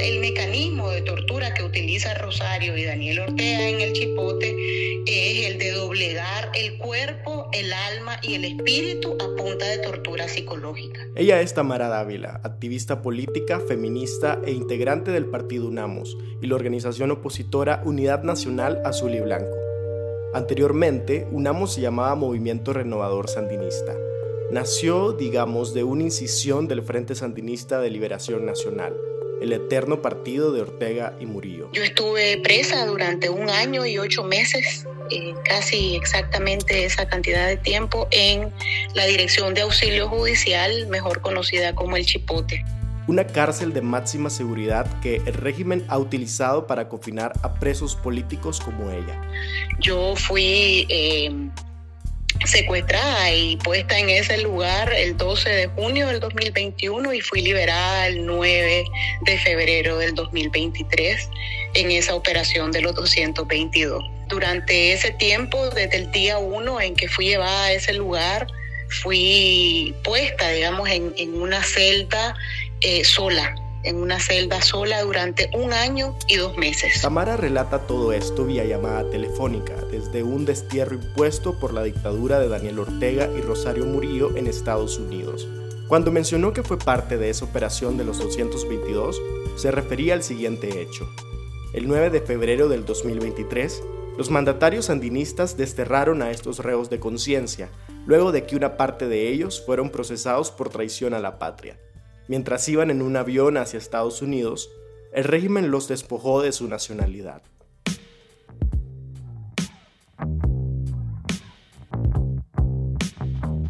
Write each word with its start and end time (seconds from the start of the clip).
el 0.00 0.20
mecanismo 0.20 0.90
de 0.90 1.02
tortura 1.02 1.52
que 1.54 1.62
utiliza 1.62 2.14
Rosario 2.14 2.76
y 2.76 2.84
Daniel 2.84 3.20
Ortega 3.20 3.68
en 3.68 3.80
el 3.80 3.92
chipote 3.92 4.56
es 5.06 5.46
el 5.46 5.58
de 5.58 5.72
doblegar 5.72 6.50
el 6.54 6.78
cuerpo, 6.78 7.48
el 7.52 7.72
alma 7.72 8.18
y 8.22 8.34
el 8.34 8.44
espíritu 8.44 9.16
a 9.20 9.36
punta 9.36 9.66
de 9.66 9.78
tortura 9.78 10.28
psicológica. 10.28 11.06
Ella 11.14 11.40
es 11.40 11.54
Tamara 11.54 11.88
Dávila, 11.88 12.40
activista 12.44 13.02
política, 13.02 13.60
feminista 13.60 14.40
e 14.44 14.52
integrante 14.52 15.10
del 15.10 15.26
partido 15.26 15.68
UNAMOS 15.68 16.16
y 16.40 16.46
la 16.46 16.54
organización 16.54 17.10
opositora 17.10 17.82
Unidad 17.84 18.22
Nacional 18.22 18.80
Azul 18.84 19.14
y 19.14 19.20
Blanco. 19.20 19.56
Anteriormente, 20.32 21.26
UNAMOS 21.30 21.74
se 21.74 21.80
llamaba 21.80 22.14
Movimiento 22.14 22.72
Renovador 22.72 23.28
Sandinista 23.28 23.94
nació, 24.50 25.12
digamos, 25.12 25.74
de 25.74 25.84
una 25.84 26.02
incisión 26.02 26.66
del 26.66 26.82
Frente 26.82 27.14
Sandinista 27.14 27.80
de 27.80 27.90
Liberación 27.90 28.44
Nacional, 28.44 28.96
el 29.40 29.52
eterno 29.52 30.02
partido 30.02 30.52
de 30.52 30.62
Ortega 30.62 31.14
y 31.20 31.26
Murillo. 31.26 31.70
Yo 31.72 31.82
estuve 31.82 32.38
presa 32.42 32.86
durante 32.86 33.28
un 33.28 33.48
año 33.50 33.86
y 33.86 33.98
ocho 33.98 34.24
meses, 34.24 34.86
eh, 35.10 35.34
casi 35.44 35.96
exactamente 35.96 36.84
esa 36.84 37.08
cantidad 37.08 37.46
de 37.46 37.56
tiempo, 37.56 38.08
en 38.10 38.52
la 38.94 39.06
Dirección 39.06 39.54
de 39.54 39.62
Auxilio 39.62 40.08
Judicial, 40.08 40.86
mejor 40.88 41.20
conocida 41.20 41.74
como 41.74 41.96
el 41.96 42.04
Chipote. 42.04 42.64
Una 43.06 43.26
cárcel 43.26 43.72
de 43.72 43.80
máxima 43.80 44.30
seguridad 44.30 44.86
que 45.00 45.16
el 45.16 45.34
régimen 45.34 45.84
ha 45.88 45.98
utilizado 45.98 46.66
para 46.66 46.88
confinar 46.88 47.32
a 47.42 47.54
presos 47.54 47.96
políticos 47.96 48.60
como 48.60 48.90
ella. 48.90 49.20
Yo 49.80 50.14
fui... 50.16 50.86
Eh, 50.88 51.50
secuestrada 52.50 53.32
y 53.32 53.56
puesta 53.56 53.96
en 53.96 54.10
ese 54.10 54.38
lugar 54.38 54.92
el 54.92 55.16
12 55.16 55.48
de 55.48 55.66
junio 55.68 56.08
del 56.08 56.18
2021 56.18 57.14
y 57.14 57.20
fui 57.20 57.42
liberada 57.42 58.08
el 58.08 58.26
9 58.26 58.84
de 59.22 59.38
febrero 59.38 59.98
del 59.98 60.16
2023 60.16 61.28
en 61.74 61.92
esa 61.92 62.14
operación 62.14 62.72
de 62.72 62.80
los 62.80 62.94
222. 62.96 64.04
Durante 64.28 64.92
ese 64.92 65.12
tiempo, 65.12 65.70
desde 65.70 65.96
el 65.96 66.10
día 66.10 66.38
1 66.38 66.80
en 66.80 66.94
que 66.96 67.08
fui 67.08 67.26
llevada 67.26 67.66
a 67.66 67.72
ese 67.72 67.92
lugar, 67.92 68.48
fui 68.88 69.94
puesta, 70.02 70.50
digamos, 70.50 70.88
en, 70.90 71.40
una 71.40 71.62
celda 71.62 72.34
eh, 72.80 73.04
sola, 73.04 73.54
en 73.82 73.96
una 73.96 74.18
celda 74.18 74.60
sola 74.62 75.02
durante 75.02 75.50
un 75.54 75.72
año 75.72 76.16
y 76.28 76.36
dos 76.36 76.56
meses. 76.56 77.00
Tamara 77.00 77.36
relata 77.36 77.86
todo 77.86 78.12
esto 78.12 78.44
vía 78.44 78.64
llamada 78.64 79.08
telefónica, 79.10 79.74
desde 79.90 80.22
un 80.22 80.44
destierro 80.44 80.94
impuesto 80.94 81.58
por 81.58 81.72
la 81.72 81.82
dictadura 81.82 82.38
de 82.40 82.48
Daniel 82.48 82.80
Ortega 82.80 83.28
y 83.36 83.40
Rosario 83.40 83.86
Murillo 83.86 84.36
en 84.36 84.46
Estados 84.46 84.98
Unidos. 84.98 85.48
Cuando 85.88 86.12
mencionó 86.12 86.52
que 86.52 86.62
fue 86.62 86.78
parte 86.78 87.16
de 87.16 87.30
esa 87.30 87.44
operación 87.44 87.96
de 87.96 88.04
los 88.04 88.18
222, 88.18 89.20
se 89.56 89.70
refería 89.70 90.14
al 90.14 90.22
siguiente 90.22 90.80
hecho. 90.80 91.08
El 91.72 91.88
9 91.88 92.10
de 92.10 92.20
febrero 92.20 92.68
del 92.68 92.84
2023, 92.84 93.82
los 94.16 94.30
mandatarios 94.30 94.86
sandinistas 94.86 95.56
desterraron 95.56 96.22
a 96.22 96.30
estos 96.30 96.58
reos 96.58 96.90
de 96.90 97.00
conciencia, 97.00 97.70
luego 98.06 98.32
de 98.32 98.44
que 98.44 98.54
una 98.54 98.76
parte 98.76 99.08
de 99.08 99.28
ellos 99.28 99.62
fueron 99.64 99.90
procesados 99.90 100.50
por 100.50 100.68
traición 100.68 101.14
a 101.14 101.20
la 101.20 101.38
patria. 101.38 101.76
Mientras 102.30 102.68
iban 102.68 102.92
en 102.92 103.02
un 103.02 103.16
avión 103.16 103.56
hacia 103.56 103.76
Estados 103.76 104.22
Unidos, 104.22 104.70
el 105.12 105.24
régimen 105.24 105.72
los 105.72 105.88
despojó 105.88 106.40
de 106.40 106.52
su 106.52 106.68
nacionalidad. 106.68 107.42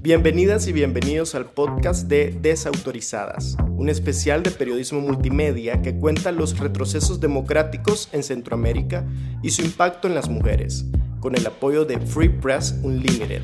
Bienvenidas 0.03 0.69
y 0.69 0.75
bienvenidos 0.75 1.35
al 1.35 1.47
podcast 1.47 2.07
de 2.07 2.37
Desautorizadas, 2.39 3.57
un 3.79 3.89
especial 3.89 4.43
de 4.43 4.51
periodismo 4.51 5.01
multimedia 5.01 5.81
que 5.81 5.97
cuenta 5.97 6.31
los 6.31 6.59
retrocesos 6.59 7.19
democráticos 7.19 8.11
en 8.13 8.23
Centroamérica 8.23 9.07
y 9.43 9.53
su 9.53 9.63
impacto 9.63 10.07
en 10.07 10.15
las 10.15 10.29
mujeres, 10.29 10.85
con 11.21 11.35
el 11.35 11.47
apoyo 11.47 11.87
de 11.87 11.99
Free 11.99 12.29
Press 12.29 12.79
Unlimited. 12.83 13.41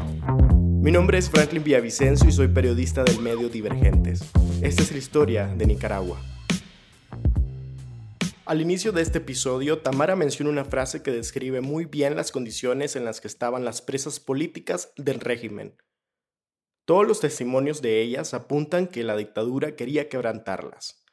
Mi 0.80 0.92
nombre 0.92 1.18
es 1.18 1.28
Franklin 1.28 1.64
Villavicencio 1.64 2.28
y 2.28 2.32
soy 2.32 2.48
periodista 2.48 3.02
del 3.02 3.20
medio 3.20 3.48
Divergentes. 3.48 4.20
Esta 4.62 4.82
es 4.82 4.92
la 4.92 4.98
historia 4.98 5.46
de 5.46 5.66
Nicaragua. 5.66 6.20
Al 8.44 8.60
inicio 8.60 8.92
de 8.92 9.02
este 9.02 9.18
episodio, 9.18 9.78
Tamara 9.78 10.14
menciona 10.14 10.50
una 10.50 10.64
frase 10.64 11.02
que 11.02 11.10
describe 11.10 11.60
muy 11.60 11.86
bien 11.86 12.14
las 12.14 12.30
condiciones 12.30 12.94
en 12.94 13.04
las 13.04 13.20
que 13.20 13.28
estaban 13.28 13.64
las 13.64 13.82
presas 13.82 14.20
políticas 14.20 14.92
del 14.96 15.20
régimen. 15.20 15.76
Todos 16.84 17.06
los 17.06 17.20
testimonios 17.20 17.82
de 17.82 18.00
ellas 18.00 18.34
apuntan 18.34 18.86
que 18.86 19.02
la 19.02 19.16
dictadura 19.16 19.74
quería 19.74 20.08
quebrantarlas. 20.08 21.04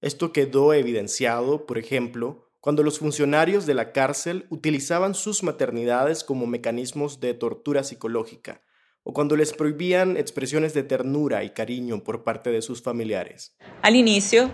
Esto 0.00 0.32
quedó 0.32 0.72
evidenciado, 0.72 1.66
por 1.66 1.76
ejemplo, 1.76 2.50
cuando 2.60 2.82
los 2.82 2.98
funcionarios 2.98 3.66
de 3.66 3.74
la 3.74 3.92
cárcel 3.92 4.46
utilizaban 4.48 5.14
sus 5.14 5.42
maternidades 5.42 6.24
como 6.24 6.46
mecanismos 6.46 7.20
de 7.20 7.34
tortura 7.34 7.84
psicológica, 7.84 8.62
o 9.08 9.12
cuando 9.12 9.36
les 9.36 9.52
prohibían 9.52 10.16
expresiones 10.16 10.74
de 10.74 10.82
ternura 10.82 11.44
y 11.44 11.50
cariño 11.50 12.02
por 12.02 12.24
parte 12.24 12.50
de 12.50 12.60
sus 12.60 12.82
familiares. 12.82 13.54
Al 13.80 13.94
inicio, 13.94 14.50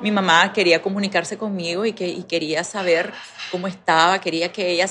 mi 0.00 0.10
mamá 0.10 0.52
quería 0.52 0.82
comunicarse 0.82 1.38
conmigo 1.38 1.86
y, 1.86 1.92
que, 1.92 2.26
quería 2.26 2.64
saber 2.64 3.12
cómo 3.52 3.68
estaba, 3.68 4.20
quería 4.20 4.50
que, 4.50 4.72
ella 4.72 4.86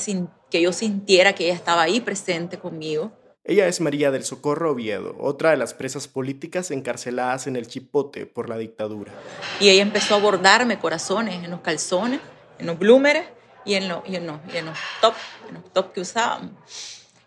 que 0.50 0.62
yo 0.62 0.72
sintiera 0.72 1.34
que 1.34 1.44
ella 1.44 1.54
estaba 1.54 1.82
ahí 1.82 2.00
presente 2.00 2.58
conmigo. 2.58 3.12
Ella 3.44 3.68
es 3.68 3.78
María 3.82 4.10
del 4.10 4.24
Socorro 4.24 4.70
Oviedo, 4.70 5.14
otra 5.20 5.50
de 5.50 5.58
las 5.58 5.74
presas 5.74 6.08
políticas 6.08 6.70
encarceladas 6.70 7.46
en 7.46 7.56
el 7.56 7.66
Chipote 7.66 8.24
por 8.24 8.48
la 8.48 8.56
dictadura. 8.56 9.12
Y 9.60 9.68
ella 9.68 9.82
empezó 9.82 10.14
a 10.14 10.18
bordarme 10.18 10.78
corazones 10.78 11.44
en 11.44 11.50
los 11.50 11.60
calzones, 11.60 12.20
en 12.58 12.64
los 12.64 12.78
blúmeres 12.78 13.26
y 13.66 13.74
en 13.74 13.86
los, 13.86 14.00
y 14.08 14.16
en 14.16 14.26
los, 14.26 14.40
y 14.50 14.56
en 14.56 14.64
los 14.64 14.78
top, 15.02 15.12
en 15.50 15.56
los 15.56 15.72
top 15.74 15.92
que 15.92 16.00
usábamos 16.00 16.52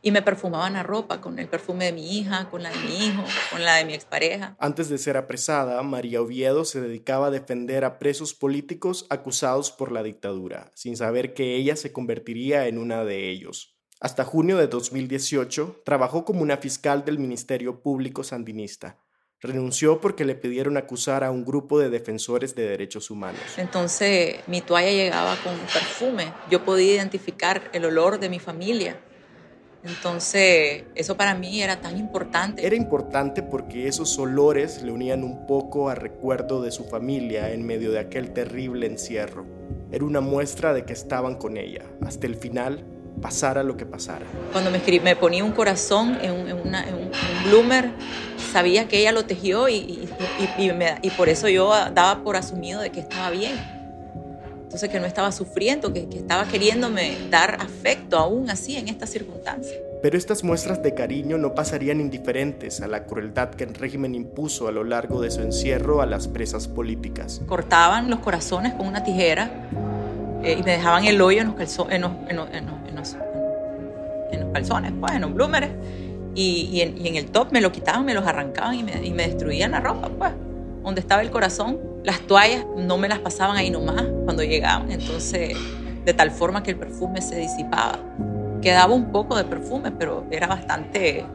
y 0.02 0.12
me 0.12 0.22
perfumaban 0.22 0.74
la 0.74 0.84
ropa 0.84 1.22
con 1.22 1.40
el 1.40 1.48
perfume 1.48 1.86
de 1.86 1.94
mi 1.94 2.18
hija, 2.18 2.50
con 2.50 2.64
la 2.64 2.70
de 2.70 2.78
mi 2.80 3.08
hijo, 3.08 3.24
con 3.52 3.64
la 3.64 3.76
de 3.76 3.86
mi 3.86 3.94
expareja. 3.94 4.56
Antes 4.60 4.90
de 4.90 4.98
ser 4.98 5.18
apresada, 5.18 5.82
María 5.84 6.22
Oviedo 6.22 6.66
se 6.66 6.82
dedicaba 6.82 7.28
a 7.28 7.32
defender 7.32 7.86
a 7.86 8.00
presos 8.00 8.34
políticos 8.34 9.06
acusados 9.10 9.72
por 9.72 9.92
la 9.92 10.04
dictadura, 10.04 10.72
sin 10.76 10.98
saber 10.98 11.34
que 11.34 11.56
ella 11.56 11.76
se 11.76 11.92
convertiría 11.92 12.68
en 12.68 12.78
una 12.78 13.04
de 13.04 13.30
ellos. 13.30 13.76
Hasta 14.00 14.24
junio 14.24 14.58
de 14.58 14.68
2018 14.68 15.82
trabajó 15.84 16.24
como 16.24 16.42
una 16.42 16.58
fiscal 16.58 17.04
del 17.04 17.18
Ministerio 17.18 17.82
Público 17.82 18.24
Sandinista. 18.24 18.98
Renunció 19.40 20.02
porque 20.02 20.26
le 20.26 20.36
pidieron 20.36 20.78
acusar 20.78 21.24
a 21.24 21.32
un 21.32 21.46
grupo 21.46 21.80
de 21.80 21.90
defensores 21.90 22.56
de 22.56 22.68
derechos 22.68 23.12
humanos. 23.12 23.42
Entonces 23.58 24.38
mi 24.48 24.62
toalla 24.62 24.92
llegaba 24.92 25.36
con 25.44 25.56
perfume. 25.58 26.32
Yo 26.50 26.64
podía 26.64 26.96
identificar 26.96 27.70
el 27.74 27.86
olor 27.86 28.20
de 28.20 28.30
mi 28.30 28.40
familia 28.40 29.00
entonces, 29.84 30.84
eso 30.96 31.16
para 31.16 31.36
mí 31.36 31.62
era 31.62 31.80
tan 31.80 31.98
importante. 31.98 32.66
Era 32.66 32.76
importante 32.76 33.44
porque 33.44 33.88
esos 33.88 34.18
olores 34.18 34.82
le 34.82 34.92
unían 34.92 35.24
un 35.24 35.46
poco 35.46 35.90
a 35.90 35.96
recuerdo 35.96 36.62
de 36.62 36.72
su 36.72 36.84
familia 36.86 37.52
en 37.52 37.66
medio 37.66 37.92
de 37.92 38.00
aquel 38.00 38.34
terrible 38.34 38.88
encierro. 38.88 39.46
Era 39.92 40.04
una 40.04 40.20
muestra 40.20 40.74
de 40.74 40.84
que 40.84 40.94
estaban 40.94 41.36
con 41.36 41.58
ella, 41.58 41.84
hasta 42.06 42.28
el 42.28 42.36
final, 42.36 42.84
pasara 43.22 43.64
lo 43.64 43.78
que 43.78 43.86
pasara. 43.86 44.26
Cuando 44.52 44.72
me, 44.72 44.80
me 45.00 45.16
ponía 45.16 45.44
un 45.44 45.54
corazón 45.54 46.18
en 46.22 46.32
un, 46.32 47.12
bloomer, 47.46 47.92
sabía 48.52 48.88
que 48.88 49.00
ella 49.00 49.12
lo 49.12 49.26
tejió 49.26 49.70
y, 49.70 50.10
y 51.02 51.10
por 51.12 51.30
eso 51.30 51.48
yo 51.48 51.70
daba 51.92 52.24
por 52.24 52.36
asumido 52.36 52.82
de 52.82 52.92
que 52.92 53.00
estaba 53.00 53.30
bien 53.30 53.77
entonces 54.68 54.90
que 54.90 55.00
no 55.00 55.06
estaba 55.06 55.32
sufriendo, 55.32 55.94
que, 55.94 56.06
estaba 56.12 56.46
queriéndome 56.46 57.16
dar 57.30 57.56
afecto 57.62 58.18
aún 58.18 58.50
así 58.50 58.76
en 58.76 58.90
estas 58.90 59.10
circunstancias. 59.10 59.78
Pero 60.02 60.18
estas 60.18 60.44
muestras 60.44 60.84
de 60.84 60.94
cariño 60.94 61.38
no 61.38 61.56
pasarían 61.56 62.02
indiferentes 62.02 62.82
a 62.82 62.88
la 62.88 63.06
crueldad 63.06 63.52
que 63.52 63.64
el 63.64 63.74
régimen 63.74 64.14
impuso 64.14 64.68
a 64.68 64.74
lo 64.74 64.84
largo 64.84 65.22
de 65.22 65.32
su 65.32 65.42
encierro 65.42 66.02
a 66.02 66.06
las 66.06 66.28
presas 66.28 66.68
políticas. 66.68 67.40
Cortaban 67.48 68.10
los 68.10 68.20
corazones 68.20 68.74
con 68.74 68.88
una 68.88 69.06
tijera 69.06 69.70
eh, 70.44 70.58
y 70.60 70.64
me 70.64 70.72
dejaban 70.72 71.06
el 71.06 71.22
hoyo 71.22 71.40
en 71.40 71.48
los, 71.48 71.56
calzones, 71.56 71.96
en 71.96 72.36
los, 72.36 72.50
calzones, 74.54 74.92
pues, 75.00 75.14
en 75.14 75.22
los 75.22 75.34
blúmeres. 75.34 75.70
Y, 76.36 76.82
en, 76.82 77.16
el 77.16 77.28
top 77.28 77.54
me 77.54 77.62
lo 77.62 77.72
quitaban, 77.72 78.04
me 78.04 78.14
los 78.14 78.28
arrancaban 78.28 78.76
y 78.76 78.84
me, 78.84 79.08
y 79.08 79.14
me 79.14 79.28
destruían 79.28 79.72
la 79.72 79.80
ropa, 79.80 80.10
pues, 80.10 80.34
donde 80.84 81.00
estaba 81.00 81.22
el 81.22 81.32
corazón 81.32 81.80
las 82.08 82.22
toallas 82.22 82.66
no 82.78 82.98
me 82.98 83.10
las 83.10 83.20
pasaban 83.20 83.58
ahí 83.58 83.70
nomás 83.70 84.06
cuando 84.24 84.42
llegaban, 84.42 84.90
entonces 84.90 85.58
de 86.06 86.14
tal 86.14 86.32
forma 86.32 86.64
que 86.64 86.72
el 86.72 86.78
perfume 86.78 87.22
se 87.22 87.36
disipaba. 87.36 88.00
Quedaba 88.62 88.94
un 88.94 89.12
poco 89.12 89.36
de 89.36 89.44
perfume, 89.44 89.92
pero 89.92 90.26
era 90.32 90.48
bastante 90.48 91.26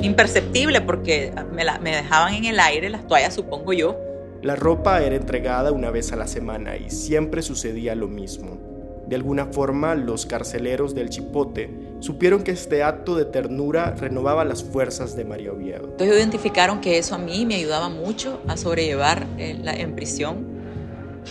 imperceptible 0.00 0.80
porque 0.80 1.30
me, 1.52 1.62
me 1.78 1.94
dejaban 1.94 2.32
en 2.36 2.46
el 2.46 2.58
aire 2.58 2.88
las 2.88 3.06
toallas, 3.06 3.34
supongo 3.34 3.74
yo. 3.74 4.00
La 4.40 4.56
ropa 4.56 5.02
era 5.02 5.16
entregada 5.16 5.72
una 5.72 5.90
vez 5.90 6.10
a 6.10 6.16
la 6.16 6.26
semana 6.26 6.78
y 6.78 6.88
siempre 6.88 7.42
sucedía 7.42 7.94
lo 7.94 8.08
mismo. 8.08 8.77
De 9.08 9.16
alguna 9.16 9.46
forma, 9.46 9.94
los 9.94 10.26
carceleros 10.26 10.94
del 10.94 11.08
Chipote 11.08 11.70
supieron 12.00 12.42
que 12.42 12.50
este 12.50 12.82
acto 12.82 13.16
de 13.16 13.24
ternura 13.24 13.94
renovaba 13.98 14.44
las 14.44 14.62
fuerzas 14.62 15.16
de 15.16 15.24
María 15.24 15.50
Oviedo. 15.52 15.84
Entonces 15.84 16.14
identificaron 16.14 16.82
que 16.82 16.98
eso 16.98 17.14
a 17.14 17.18
mí 17.18 17.46
me 17.46 17.54
ayudaba 17.54 17.88
mucho 17.88 18.42
a 18.46 18.58
sobrellevar 18.58 19.26
en, 19.38 19.40
eh, 19.40 19.60
la, 19.62 19.72
en 19.72 19.94
prisión 19.94 20.58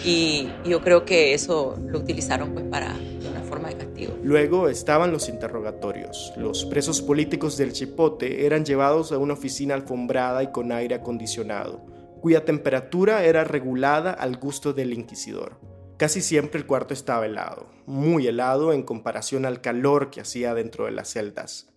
Y 0.03 0.49
yo 0.65 0.81
creo 0.81 1.05
que 1.05 1.33
eso 1.33 1.77
lo 1.87 1.99
utilizaron 1.99 2.53
pues 2.53 2.65
para 2.65 2.95
una 3.29 3.41
forma 3.41 3.69
de 3.69 3.77
castigo. 3.77 4.13
Luego 4.23 4.69
estaban 4.69 5.11
los 5.11 5.29
interrogatorios. 5.29 6.33
Los 6.35 6.65
presos 6.65 7.01
políticos 7.01 7.57
del 7.57 7.73
Chipote 7.73 8.45
eran 8.45 8.65
llevados 8.65 9.11
a 9.11 9.17
una 9.17 9.33
oficina 9.33 9.75
alfombrada 9.75 10.43
y 10.43 10.51
con 10.51 10.71
aire 10.71 10.95
acondicionado, 10.95 11.85
cuya 12.21 12.43
temperatura 12.43 13.23
era 13.23 13.43
regulada 13.43 14.11
al 14.13 14.37
gusto 14.37 14.73
del 14.73 14.93
inquisidor. 14.93 15.76
Casi 15.97 16.21
siempre 16.21 16.59
el 16.59 16.67
cuarto 16.67 16.93
estaba 16.93 17.25
helado, 17.25 17.69
muy 17.85 18.27
helado 18.27 18.71
en 18.71 18.83
comparación 18.83 19.45
al 19.45 19.61
calor 19.61 20.11
que 20.11 20.21
hacía 20.21 20.53
dentro 20.53 20.85
de 20.85 20.91
las 20.91 21.09
celdas. 21.09 21.73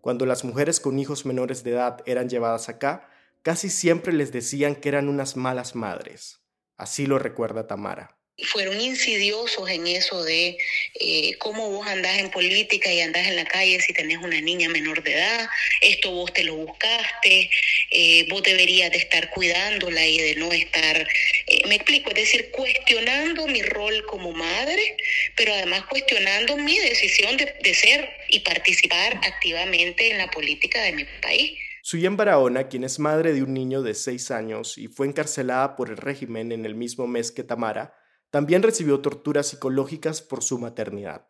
Cuando 0.00 0.26
las 0.26 0.44
mujeres 0.44 0.80
con 0.80 0.98
hijos 0.98 1.26
menores 1.26 1.64
de 1.64 1.72
edad 1.72 2.02
eran 2.06 2.28
llevadas 2.28 2.68
acá, 2.68 3.08
casi 3.42 3.70
siempre 3.70 4.12
les 4.12 4.32
decían 4.32 4.76
que 4.76 4.88
eran 4.88 5.08
unas 5.08 5.36
malas 5.36 5.74
madres. 5.74 6.40
Así 6.76 7.06
lo 7.06 7.18
recuerda 7.18 7.66
Tamara 7.66 8.16
fueron 8.42 8.80
insidiosos 8.80 9.70
en 9.70 9.86
eso 9.86 10.24
de 10.24 10.56
eh, 11.00 11.34
cómo 11.38 11.70
vos 11.70 11.86
andás 11.86 12.18
en 12.18 12.30
política 12.30 12.92
y 12.92 13.00
andás 13.00 13.28
en 13.28 13.36
la 13.36 13.44
calle 13.44 13.80
si 13.80 13.92
tenés 13.92 14.18
una 14.18 14.40
niña 14.40 14.68
menor 14.68 15.02
de 15.02 15.14
edad, 15.14 15.48
esto 15.80 16.10
vos 16.10 16.32
te 16.32 16.42
lo 16.42 16.56
buscaste, 16.56 17.50
eh, 17.90 18.26
vos 18.28 18.42
deberías 18.42 18.90
de 18.90 18.98
estar 18.98 19.30
cuidándola 19.30 20.04
y 20.04 20.18
de 20.18 20.34
no 20.36 20.52
estar, 20.52 21.06
eh, 21.46 21.68
me 21.68 21.76
explico, 21.76 22.10
es 22.10 22.16
decir, 22.16 22.50
cuestionando 22.50 23.46
mi 23.46 23.62
rol 23.62 24.04
como 24.06 24.32
madre, 24.32 24.96
pero 25.36 25.54
además 25.54 25.84
cuestionando 25.88 26.56
mi 26.56 26.78
decisión 26.78 27.36
de, 27.36 27.74
ser 27.74 28.08
y 28.28 28.40
participar 28.40 29.20
activamente 29.24 30.10
en 30.10 30.18
la 30.18 30.30
política 30.30 30.82
de 30.82 30.92
mi 30.92 31.04
país. 31.20 31.58
Suyen 31.82 32.16
Barahona, 32.16 32.68
quien 32.68 32.84
es 32.84 32.98
madre 32.98 33.32
de 33.32 33.42
un 33.42 33.52
niño 33.52 33.82
de 33.82 33.94
seis 33.94 34.30
años 34.30 34.78
y 34.78 34.88
fue 34.88 35.06
encarcelada 35.06 35.76
por 35.76 35.90
el 35.90 35.96
régimen 35.96 36.52
en 36.52 36.64
el 36.64 36.74
mismo 36.74 37.06
mes 37.06 37.30
que 37.30 37.42
Tamara, 37.42 37.94
también 38.34 38.64
recibió 38.64 38.98
torturas 38.98 39.46
psicológicas 39.46 40.20
por 40.20 40.42
su 40.42 40.58
maternidad. 40.58 41.28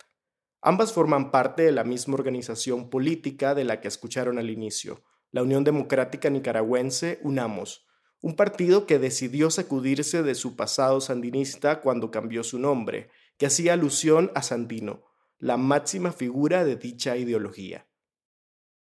Ambas 0.63 0.95
forman 0.95 1.31
parte 1.31 1.65
de 1.65 1.71
la 1.71 1.85
misma 1.85 2.15
organización 2.15 2.89
política 2.89 3.55
de 3.55 3.65
la 3.65 3.83
que 3.83 3.89
escucharon 3.89 4.39
al 4.39 4.49
inicio, 4.49 5.03
la 5.31 5.43
Unión 5.43 5.65
Democrática 5.65 6.31
Nicaragüense, 6.31 7.21
UNAMOS, 7.23 7.87
un 8.23 8.37
partido 8.37 8.87
que 8.87 8.99
decidió 8.99 9.51
sacudirse 9.51 10.23
de 10.23 10.35
su 10.35 10.57
pasado 10.57 11.03
sandinista 11.03 11.83
cuando 11.83 12.11
cambió 12.11 12.43
su 12.43 12.59
nombre, 12.59 13.11
que 13.37 13.45
hacía 13.45 13.75
alusión 13.75 14.33
a 14.35 14.41
Sandino, 14.41 15.03
la 15.37 15.59
máxima 15.59 16.11
figura 16.11 16.65
de 16.65 16.77
dicha 16.77 17.19
ideología. 17.19 17.87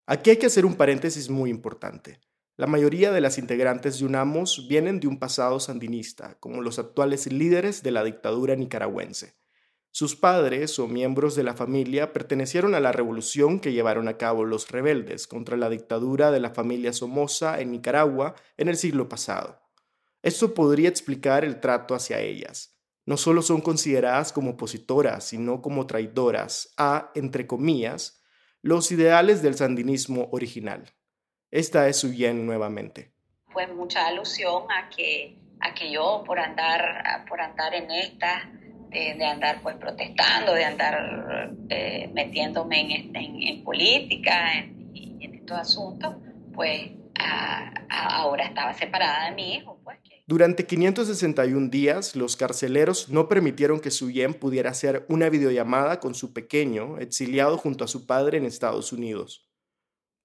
Aquí 0.07 0.31
hay 0.31 0.37
que 0.37 0.47
hacer 0.47 0.65
un 0.65 0.73
paréntesis 0.73 1.29
muy 1.29 1.51
importante. 1.51 2.19
La 2.59 2.67
mayoría 2.67 3.13
de 3.13 3.21
las 3.21 3.37
integrantes 3.37 3.99
de 3.99 4.05
UNAMOS 4.05 4.67
vienen 4.67 4.99
de 4.99 5.07
un 5.07 5.17
pasado 5.17 5.61
sandinista, 5.61 6.35
como 6.41 6.61
los 6.61 6.77
actuales 6.77 7.31
líderes 7.31 7.83
de 7.83 7.91
la 7.91 8.03
dictadura 8.03 8.57
nicaragüense. 8.57 9.37
Sus 9.91 10.17
padres 10.17 10.77
o 10.77 10.85
miembros 10.85 11.37
de 11.37 11.43
la 11.43 11.53
familia 11.53 12.11
pertenecieron 12.11 12.75
a 12.75 12.81
la 12.81 12.91
revolución 12.91 13.61
que 13.61 13.71
llevaron 13.71 14.09
a 14.09 14.17
cabo 14.17 14.43
los 14.43 14.69
rebeldes 14.69 15.25
contra 15.25 15.55
la 15.55 15.69
dictadura 15.69 16.31
de 16.31 16.41
la 16.41 16.49
familia 16.49 16.91
Somoza 16.91 17.61
en 17.61 17.71
Nicaragua 17.71 18.35
en 18.57 18.67
el 18.67 18.75
siglo 18.75 19.07
pasado. 19.07 19.61
Esto 20.21 20.53
podría 20.53 20.89
explicar 20.89 21.45
el 21.45 21.61
trato 21.61 21.95
hacia 21.95 22.19
ellas. 22.19 22.77
No 23.05 23.15
solo 23.15 23.41
son 23.41 23.61
consideradas 23.61 24.33
como 24.33 24.51
opositoras, 24.51 25.23
sino 25.23 25.61
como 25.61 25.87
traidoras 25.87 26.73
a, 26.75 27.09
entre 27.15 27.47
comillas, 27.47 28.21
los 28.61 28.91
ideales 28.91 29.41
del 29.41 29.55
sandinismo 29.55 30.27
original. 30.33 30.93
Esta 31.51 31.87
es 31.87 31.97
su 31.97 32.09
bien 32.09 32.45
nuevamente. 32.45 33.11
Fue 33.51 33.65
mucha 33.67 34.07
alusión 34.07 34.63
a 34.69 34.89
que, 34.89 35.37
a 35.59 35.73
que 35.73 35.91
yo 35.91 36.23
por 36.25 36.39
andar, 36.39 37.25
por 37.27 37.41
andar 37.41 37.73
en 37.73 37.89
esta, 37.89 38.51
de, 38.89 39.25
andar 39.25 39.61
pues 39.61 39.75
protestando, 39.77 40.53
de 40.53 40.65
andar 40.65 41.53
eh, 41.69 42.09
metiéndome 42.13 42.81
en, 42.81 43.15
en, 43.15 43.63
política 43.63 44.65
y 44.93 45.25
en, 45.25 45.35
estos 45.35 45.57
asuntos, 45.57 46.15
pues 46.53 46.91
ahora 47.89 48.45
estaba 48.45 48.73
separada 48.73 49.29
de 49.29 49.35
mi 49.35 49.55
hijo. 49.55 49.79
Pues, 49.83 49.97
Durante 50.27 50.67
561 50.67 51.69
días, 51.69 52.15
los 52.15 52.35
carceleros 52.35 53.09
no 53.09 53.27
permitieron 53.27 53.79
que 53.79 53.89
Suyen 53.89 54.35
pudiera 54.35 54.69
hacer 54.69 55.03
una 55.09 55.29
videollamada 55.29 55.99
con 55.99 56.13
su 56.13 56.33
pequeño, 56.33 56.99
exiliado 56.99 57.57
junto 57.57 57.83
a 57.83 57.87
su 57.87 58.05
padre 58.05 58.37
en 58.37 58.45
Estados 58.45 58.93
Unidos. 58.93 59.49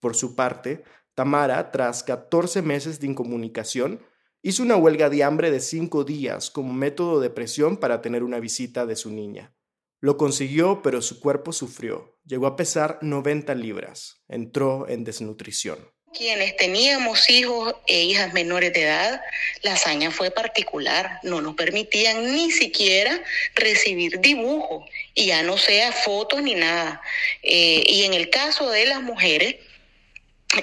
Por 0.01 0.15
su 0.15 0.37
parte, 0.37 0.85
Tamara, 1.15 1.71
tras 1.71 2.03
14 2.03 2.63
meses 2.63 3.01
de 3.01 3.07
incomunicación, 3.07 4.05
hizo 4.43 4.63
una 4.63 4.77
huelga 4.77 5.09
de 5.09 5.25
hambre 5.25 5.51
de 5.51 5.61
cinco 5.61 6.05
días 6.05 6.51
como 6.51 6.73
método 6.73 7.21
de 7.21 7.31
presión 7.31 7.77
para 7.77 8.03
tener 8.03 8.23
una 8.23 8.41
visita 8.41 8.85
de 8.85 8.97
su 8.97 9.11
niña. 9.11 9.55
Lo 10.01 10.19
consiguió, 10.19 10.83
pero 10.83 11.01
su 11.01 11.19
cuerpo 11.19 11.53
sufrió. 11.53 12.19
Llegó 12.27 12.47
a 12.47 12.57
pesar 12.57 12.99
90 13.01 13.55
libras. 13.55 14.17
Entró 14.29 14.87
en 14.87 15.03
desnutrición. 15.03 15.79
Quienes 16.13 16.57
teníamos 16.57 17.29
hijos 17.31 17.75
e 17.87 18.05
hijas 18.05 18.33
menores 18.35 18.73
de 18.73 18.83
edad, 18.83 19.21
la 19.63 19.73
hazaña 19.73 20.11
fue 20.11 20.31
particular. 20.31 21.19
No 21.23 21.41
nos 21.41 21.55
permitían 21.55 22.33
ni 22.35 22.51
siquiera 22.51 23.21
recibir 23.55 24.21
dibujos, 24.21 24.89
ya 25.17 25.43
no 25.43 25.57
sea 25.57 25.91
fotos 25.91 26.43
ni 26.43 26.55
nada. 26.55 27.01
Eh, 27.43 27.83
y 27.87 28.05
en 28.05 28.15
el 28.15 28.31
caso 28.31 28.71
de 28.71 28.85
las 28.85 29.03
mujeres, 29.03 29.57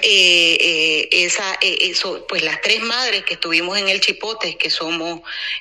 eh, 0.02 0.56
eh, 0.60 1.08
esa, 1.10 1.54
eh, 1.60 1.78
eso, 1.82 2.24
pues 2.28 2.42
las 2.42 2.60
tres 2.60 2.80
madres 2.82 3.24
que 3.24 3.34
estuvimos 3.34 3.78
en 3.78 3.88
el 3.88 4.00
Chipote, 4.00 4.56
que 4.56 4.70
somos 4.70 5.20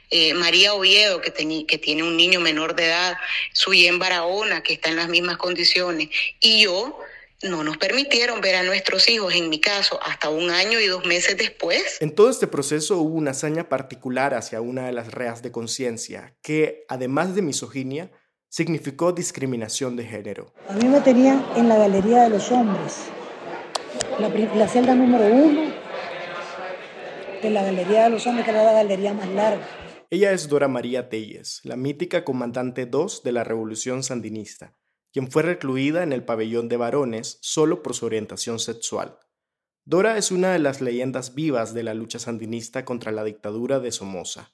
eh, 0.09 0.33
María 0.33 0.73
Oviedo, 0.73 1.21
que, 1.21 1.31
que 1.65 1.77
tiene 1.77 2.03
un 2.03 2.15
niño 2.15 2.39
menor 2.39 2.75
de 2.75 2.85
edad, 2.85 3.17
Suyen 3.53 3.99
Barahona, 3.99 4.63
que 4.63 4.73
está 4.73 4.89
en 4.89 4.95
las 4.95 5.09
mismas 5.09 5.37
condiciones, 5.37 6.09
y 6.39 6.63
yo, 6.63 6.99
no 7.43 7.63
nos 7.63 7.77
permitieron 7.77 8.39
ver 8.39 8.55
a 8.55 8.63
nuestros 8.63 9.09
hijos, 9.09 9.33
en 9.33 9.49
mi 9.49 9.59
caso, 9.59 9.99
hasta 10.03 10.29
un 10.29 10.51
año 10.51 10.79
y 10.79 10.87
dos 10.87 11.05
meses 11.05 11.37
después. 11.37 11.97
En 11.99 12.13
todo 12.13 12.29
este 12.29 12.47
proceso 12.47 12.97
hubo 12.97 13.15
una 13.15 13.31
hazaña 13.31 13.67
particular 13.67 14.33
hacia 14.33 14.61
una 14.61 14.85
de 14.85 14.93
las 14.93 15.11
reas 15.11 15.41
de 15.41 15.51
conciencia, 15.51 16.35
que, 16.41 16.85
además 16.87 17.33
de 17.33 17.41
misoginia, 17.41 18.11
significó 18.49 19.11
discriminación 19.11 19.95
de 19.95 20.05
género. 20.05 20.53
A 20.69 20.73
mí 20.73 20.85
me 20.85 21.01
tenían 21.01 21.43
en 21.55 21.69
la 21.69 21.77
galería 21.77 22.23
de 22.23 22.29
los 22.29 22.51
hombres 22.51 23.05
la, 24.21 24.67
celda 24.67 24.93
número 24.93 25.25
uno 25.25 25.71
de 27.41 27.49
la 27.49 27.63
Galería 27.63 28.03
de 28.03 28.09
los 28.11 28.27
Hombres, 28.27 28.45
que 28.45 28.51
era 28.51 28.63
la 28.63 28.73
galería 28.73 29.13
más 29.13 29.27
larga. 29.29 29.67
Ella 30.11 30.31
es 30.31 30.47
Dora 30.47 30.67
María 30.67 31.09
Telles, 31.09 31.61
la 31.63 31.75
mítica 31.75 32.23
comandante 32.23 32.85
2 32.85 33.23
de 33.23 33.31
la 33.31 33.43
Revolución 33.43 34.03
Sandinista, 34.03 34.75
quien 35.11 35.31
fue 35.31 35.41
recluida 35.41 36.03
en 36.03 36.13
el 36.13 36.23
pabellón 36.23 36.69
de 36.69 36.77
varones 36.77 37.39
solo 37.41 37.81
por 37.81 37.95
su 37.95 38.05
orientación 38.05 38.59
sexual. 38.59 39.17
Dora 39.85 40.17
es 40.17 40.29
una 40.29 40.51
de 40.51 40.59
las 40.59 40.81
leyendas 40.81 41.33
vivas 41.33 41.73
de 41.73 41.83
la 41.83 41.95
lucha 41.95 42.19
sandinista 42.19 42.85
contra 42.85 43.11
la 43.11 43.23
dictadura 43.23 43.79
de 43.79 43.91
Somoza. 43.91 44.53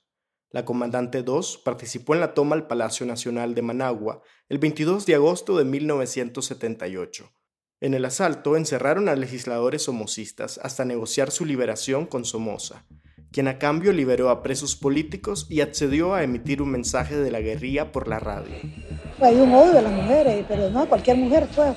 La 0.50 0.64
comandante 0.64 1.24
2 1.24 1.58
participó 1.66 2.14
en 2.14 2.22
la 2.22 2.34
toma 2.34 2.56
al 2.56 2.68
Palacio 2.68 3.06
Nacional 3.06 3.54
de 3.54 3.64
Managua 3.64 4.22
el 4.48 4.60
22 4.60 5.06
de 5.06 5.16
agosto 5.16 5.58
de 5.58 5.66
1978 5.66 7.37
en 7.80 7.94
el 7.94 8.06
asalto 8.06 8.58
encerraron 8.58 9.08
a 9.08 9.16
legisladores 9.16 9.84
somocistas 9.84 10.60
hasta 10.64 10.84
negociar 10.84 11.30
su 11.30 11.46
liberación 11.46 12.08
con 12.08 12.26
Somoza, 12.26 12.84
quien 13.32 13.48
a 13.48 13.60
cambio 13.60 13.94
liberó 13.94 14.30
a 14.30 14.42
presos 14.42 14.76
políticos 14.76 15.46
y 15.48 15.62
accedió 15.62 16.16
a 16.16 16.24
emitir 16.24 16.62
un 16.62 16.70
mensaje 16.70 17.16
de 17.16 17.30
la 17.30 17.40
guerrilla 17.40 17.92
por 17.92 18.08
la 18.08 18.18
radio. 18.20 18.56
Hay 19.22 19.36
un 19.36 19.54
odio 19.54 19.78
a 19.78 19.82
las 19.84 19.92
mujeres, 19.92 20.44
pero 20.48 20.72
no 20.72 20.82
a 20.82 20.86
cualquier 20.88 21.18
mujer, 21.18 21.48
pues, 21.56 21.76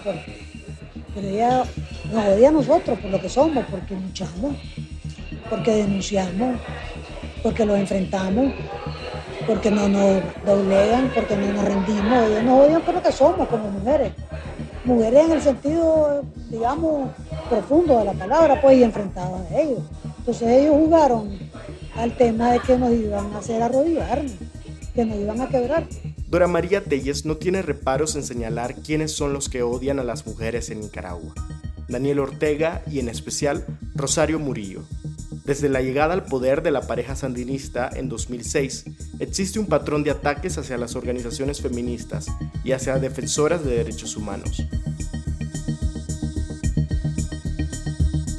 pero 1.15 1.29
ella 1.29 1.65
nos 2.11 2.25
odia 2.25 2.49
a 2.49 2.53
nosotros 2.53 2.99
por 2.99 3.11
lo 3.11 3.21
que 3.21 3.29
somos, 3.29 3.65
porque 3.71 3.95
luchamos, 3.95 4.57
porque 5.51 5.71
denunciamos, 5.73 6.59
porque 7.43 7.67
los 7.67 7.79
enfrentamos, 7.79 8.55
porque 9.47 9.71
no 9.71 9.87
nos 9.87 10.23
doblegan, 10.47 11.11
porque 11.15 11.37
no 11.37 11.53
nos 11.53 11.65
rendimos, 11.65 12.27
ellos 12.27 12.43
nos 12.43 12.67
odian 12.67 12.83
por 12.83 12.95
lo 12.95 13.03
que 13.03 13.13
somos 13.13 13.49
como 13.49 13.71
mujeres 13.71 14.13
mujeres 14.91 15.25
en 15.25 15.33
el 15.33 15.43
sentido, 15.43 16.25
digamos, 16.51 17.11
profundo 17.49 17.99
de 17.99 18.05
la 18.05 18.13
palabra, 18.13 18.61
pues, 18.61 18.79
y 18.79 18.83
enfrentadas 18.83 19.51
a 19.51 19.61
ellos. 19.61 19.81
Entonces 20.19 20.49
ellos 20.49 20.75
jugaron 20.75 21.39
al 21.97 22.17
tema 22.17 22.53
de 22.53 22.61
que 22.61 22.77
nos 22.77 22.93
iban 22.93 23.33
a 23.33 23.39
hacer 23.39 23.63
arrodillarnos, 23.63 24.33
que 24.95 25.05
nos 25.05 25.19
iban 25.19 25.41
a 25.41 25.49
quebrar. 25.49 25.87
Dora 26.29 26.47
María 26.47 26.85
Telles 26.85 27.25
no 27.25 27.37
tiene 27.37 27.63
reparos 27.63 28.15
en 28.17 28.23
señalar 28.23 28.77
quiénes 28.77 29.13
son 29.13 29.33
los 29.33 29.49
que 29.49 29.63
odian 29.63 29.99
a 29.99 30.05
las 30.05 30.27
mujeres 30.27 30.71
en 30.71 30.81
Nicaragua. 30.81 31.35
Daniel 31.89 32.21
Ortega 32.21 32.83
y 32.89 33.01
en 33.01 33.09
especial 33.09 33.67
Rosario 33.97 34.39
Murillo, 34.39 34.83
desde 35.45 35.69
la 35.69 35.81
llegada 35.81 36.15
al 36.15 36.25
poder 36.25 36.63
de 36.63 36.71
la 36.71 36.83
pareja 36.83 37.17
sandinista 37.17 37.91
en 37.93 38.09
2006, 38.09 38.85
existe 39.19 39.59
un 39.59 39.67
patrón 39.67 40.05
de 40.05 40.13
ataques 40.13 40.57
hacia 40.59 40.79
las 40.79 40.95
organizaciones 40.95 41.61
feministas 41.61 42.29
y 42.63 42.71
hacia 42.71 43.01
defensoras 43.01 43.65
de 43.65 43.75
derechos 43.75 44.17
humanos. 44.17 44.63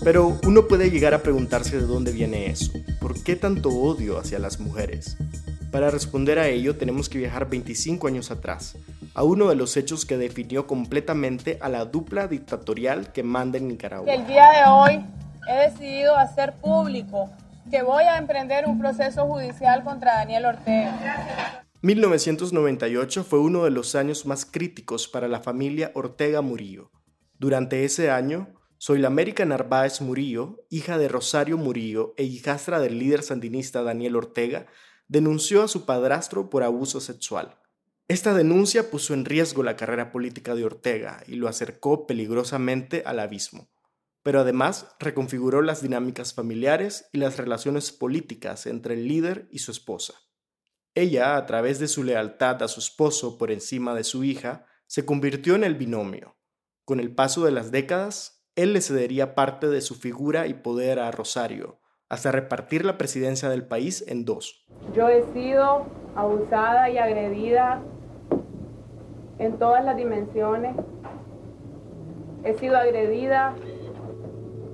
Pero 0.03 0.39
uno 0.48 0.67
puede 0.67 0.89
llegar 0.89 1.13
a 1.13 1.22
preguntarse 1.22 1.77
de 1.77 1.86
dónde 1.86 2.12
viene 2.12 2.48
eso. 2.48 2.72
¿Por 3.00 3.22
qué 3.24 3.36
tanto 3.36 3.70
odio 3.70 4.17
hacia 4.17 4.39
las 4.39 4.60
mujeres? 4.60 5.15
Para 5.72 5.91
responder 5.91 6.39
a 6.39 6.48
ello 6.48 6.75
tenemos 6.75 7.08
que 7.08 7.20
viajar 7.20 7.48
25 7.48 8.08
años 8.08 8.31
atrás, 8.31 8.77
a 9.13 9.24
uno 9.24 9.50
de 9.50 9.55
los 9.55 9.77
hechos 9.77 10.08
que 10.08 10.17
definió 10.17 10.65
completamente 10.65 11.60
a 11.62 11.70
la 11.70 11.86
dupla 11.86 12.27
dictatorial 12.27 13.12
que 13.12 13.22
manda 13.22 13.60
en 13.60 13.67
Nicaragua. 13.67 14.12
El 14.12 14.25
día 14.25 14.50
de 14.50 14.70
hoy 14.72 15.05
he 15.48 15.70
decidido 15.70 16.15
hacer 16.15 16.53
público 16.53 17.29
que 17.70 17.84
voy 17.84 18.03
a 18.05 18.17
emprender 18.17 18.65
un 18.65 18.79
proceso 18.79 19.27
judicial 19.27 19.84
contra 19.84 20.15
Daniel 20.15 20.46
Ortega. 20.46 21.63
1998 21.84 23.24
fue 23.24 23.39
uno 23.39 23.65
de 23.65 23.72
los 23.72 23.93
años 23.93 24.25
más 24.25 24.46
críticos 24.46 25.08
para 25.08 25.27
la 25.27 25.41
familia 25.41 25.91
Ortega 25.93 26.41
Murillo. 26.41 26.89
Durante 27.38 27.86
ese 27.86 28.10
año, 28.10 28.48
Soy 28.83 28.97
la 28.97 29.09
América 29.09 29.45
Narváez 29.45 30.01
Murillo, 30.01 30.65
hija 30.71 30.97
de 30.97 31.07
Rosario 31.07 31.55
Murillo 31.55 32.15
e 32.17 32.23
hijastra 32.23 32.79
del 32.79 32.97
líder 32.97 33.21
sandinista 33.21 33.83
Daniel 33.83 34.15
Ortega, 34.15 34.65
denunció 35.07 35.61
a 35.61 35.67
su 35.67 35.85
padrastro 35.85 36.50
por 36.50 36.63
abuso 36.63 37.00
sexual. 37.00 37.59
Esta 38.07 38.33
denuncia 38.33 38.89
puso 38.89 39.13
en 39.13 39.25
riesgo 39.25 39.61
la 39.61 39.75
carrera 39.75 40.11
política 40.11 40.55
de 40.55 40.65
Ortega 40.65 41.21
y 41.27 41.35
lo 41.35 41.47
acercó 41.47 42.07
peligrosamente 42.07 43.03
al 43.05 43.19
abismo 43.19 43.69
pero 44.23 44.41
además 44.41 44.95
reconfiguró 45.00 45.61
las 45.61 45.81
dinámicas 45.81 46.33
familiares 46.33 47.09
y 47.11 47.17
las 47.17 47.38
relaciones 47.38 47.91
políticas 47.91 48.67
entre 48.67 48.93
el 48.93 49.07
líder 49.07 49.47
y 49.51 49.59
su 49.59 49.71
esposa. 49.71 50.13
Ella, 50.93 51.38
a 51.38 51.45
través 51.45 51.79
de 51.79 51.88
su 51.88 52.03
lealtad 52.03 52.61
a 52.61 52.67
su 52.67 52.79
esposo 52.79 53.38
por 53.38 53.51
encima 53.51 53.95
de 53.95 54.03
su 54.03 54.23
hija, 54.23 54.65
se 54.85 55.05
convirtió 55.05 55.55
en 55.55 55.63
el 55.63 55.75
binomio. 55.75 56.38
Con 56.85 57.00
el 57.00 57.15
paso 57.15 57.45
de 57.45 57.51
las 57.51 57.71
décadas, 57.71 58.40
él 58.55 58.74
le 58.74 58.81
cedería 58.81 59.34
parte 59.34 59.67
de 59.67 59.81
su 59.81 59.96
figura 59.96 60.48
y 60.48 60.53
poder 60.53 61.00
a 61.00 61.12
Rosario, 61.12 61.79
hasta 62.10 62.31
repartir 62.31 62.84
la 62.84 62.98
presidencia 62.98 63.50
del 63.50 63.65
país 63.65 64.03
en 64.08 64.25
dos. 64.25 64.65
Yo 64.93 65.08
he 65.08 65.24
sido 65.34 65.86
abusada 66.15 66.89
y 66.89 66.98
agredida 66.98 67.81
en 69.39 69.58
todas 69.58 69.86
las 69.86 69.96
dimensiones. 69.96 70.75
He 72.43 72.53
sido 72.55 72.77
agredida 72.77 73.55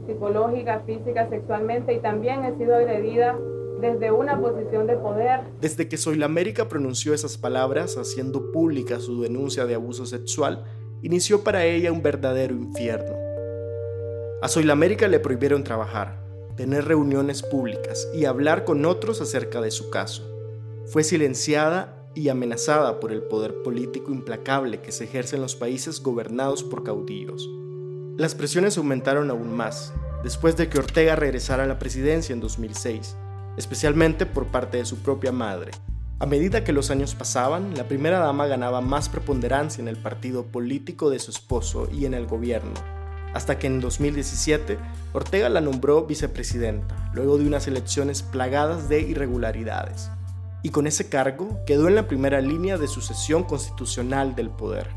psicológica, 0.07 0.81
física, 0.85 1.29
sexualmente 1.29 1.93
y 1.93 1.99
también 1.99 2.45
he 2.45 2.57
sido 2.57 2.75
agredida 2.75 3.37
desde 3.79 4.11
una 4.11 4.39
posición 4.39 4.87
de 4.87 4.95
poder. 4.95 5.41
Desde 5.61 5.87
que 5.87 5.97
Soy 5.97 6.17
la 6.17 6.25
América 6.25 6.67
pronunció 6.67 7.13
esas 7.13 7.37
palabras 7.37 7.97
haciendo 7.97 8.51
pública 8.51 8.99
su 8.99 9.21
denuncia 9.21 9.65
de 9.65 9.75
abuso 9.75 10.07
sexual, 10.07 10.63
inició 11.03 11.43
para 11.43 11.65
ella 11.65 11.91
un 11.91 12.01
verdadero 12.01 12.55
infierno. 12.55 13.26
A 14.39 14.47
Soy 14.49 14.65
la 14.65 14.75
le 14.75 15.19
prohibieron 15.19 15.63
trabajar, 15.63 16.19
tener 16.55 16.85
reuniones 16.85 17.41
públicas 17.41 18.07
y 18.13 18.25
hablar 18.25 18.65
con 18.65 18.85
otros 18.85 19.19
acerca 19.19 19.61
de 19.61 19.71
su 19.71 19.89
caso. 19.89 20.29
Fue 20.85 21.03
silenciada 21.03 22.07
y 22.13 22.29
amenazada 22.29 22.99
por 22.99 23.11
el 23.11 23.23
poder 23.23 23.63
político 23.63 24.11
implacable 24.11 24.79
que 24.79 24.91
se 24.91 25.05
ejerce 25.05 25.37
en 25.37 25.41
los 25.41 25.55
países 25.55 26.03
gobernados 26.03 26.63
por 26.63 26.83
caudillos. 26.83 27.49
Las 28.15 28.35
presiones 28.35 28.77
aumentaron 28.77 29.31
aún 29.31 29.55
más, 29.55 29.91
después 30.23 30.55
de 30.55 30.69
que 30.69 30.77
Ortega 30.77 31.15
regresara 31.15 31.63
a 31.63 31.67
la 31.67 31.79
presidencia 31.79 32.31
en 32.31 32.39
2006, 32.39 33.15
especialmente 33.57 34.27
por 34.27 34.45
parte 34.45 34.77
de 34.77 34.85
su 34.85 34.97
propia 34.97 35.31
madre. 35.31 35.71
A 36.19 36.27
medida 36.27 36.63
que 36.63 36.73
los 36.73 36.91
años 36.91 37.15
pasaban, 37.15 37.75
la 37.75 37.87
primera 37.87 38.19
dama 38.19 38.45
ganaba 38.45 38.81
más 38.81 39.09
preponderancia 39.09 39.81
en 39.81 39.87
el 39.87 39.97
partido 39.97 40.45
político 40.45 41.09
de 41.09 41.17
su 41.17 41.31
esposo 41.31 41.89
y 41.91 42.05
en 42.05 42.13
el 42.13 42.27
gobierno, 42.27 42.96
hasta 43.33 43.59
que 43.59 43.67
en 43.67 43.81
2017 43.81 44.77
Ortega 45.13 45.49
la 45.49 45.61
nombró 45.61 46.05
vicepresidenta, 46.05 47.11
luego 47.13 47.37
de 47.37 47.45
unas 47.45 47.67
elecciones 47.67 48.21
plagadas 48.21 48.89
de 48.89 49.01
irregularidades. 49.01 50.09
Y 50.63 50.69
con 50.69 50.87
ese 50.87 51.09
cargo 51.09 51.59
quedó 51.65 51.87
en 51.87 51.95
la 51.95 52.07
primera 52.07 52.41
línea 52.41 52.77
de 52.77 52.87
sucesión 52.87 53.43
constitucional 53.43 54.35
del 54.35 54.49
poder. 54.49 54.89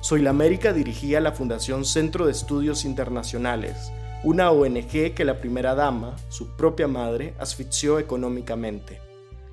Soy 0.00 0.22
la 0.22 0.30
América 0.30 0.72
dirigía 0.72 1.20
la 1.20 1.32
Fundación 1.32 1.84
Centro 1.84 2.26
de 2.26 2.32
Estudios 2.32 2.84
Internacionales, 2.84 3.92
una 4.22 4.50
ONG 4.50 5.14
que 5.14 5.24
la 5.24 5.40
primera 5.40 5.74
dama, 5.74 6.16
su 6.28 6.56
propia 6.56 6.88
madre, 6.88 7.34
asfixió 7.38 7.98
económicamente. 7.98 9.07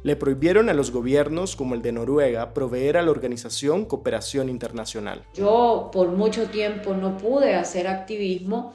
Le 0.06 0.16
prohibieron 0.16 0.70
a 0.70 0.76
los 0.76 0.92
gobiernos 0.92 1.56
como 1.56 1.74
el 1.74 1.82
de 1.82 1.92
Noruega 1.92 2.54
proveer 2.54 2.98
a 2.98 3.02
la 3.02 3.10
organización 3.10 3.86
cooperación 3.86 4.50
internacional. 4.50 5.24
Yo 5.34 5.90
por 5.92 6.10
mucho 6.10 6.48
tiempo 6.52 6.94
no 6.94 7.18
pude 7.18 7.56
hacer 7.56 7.88
activismo 7.88 8.72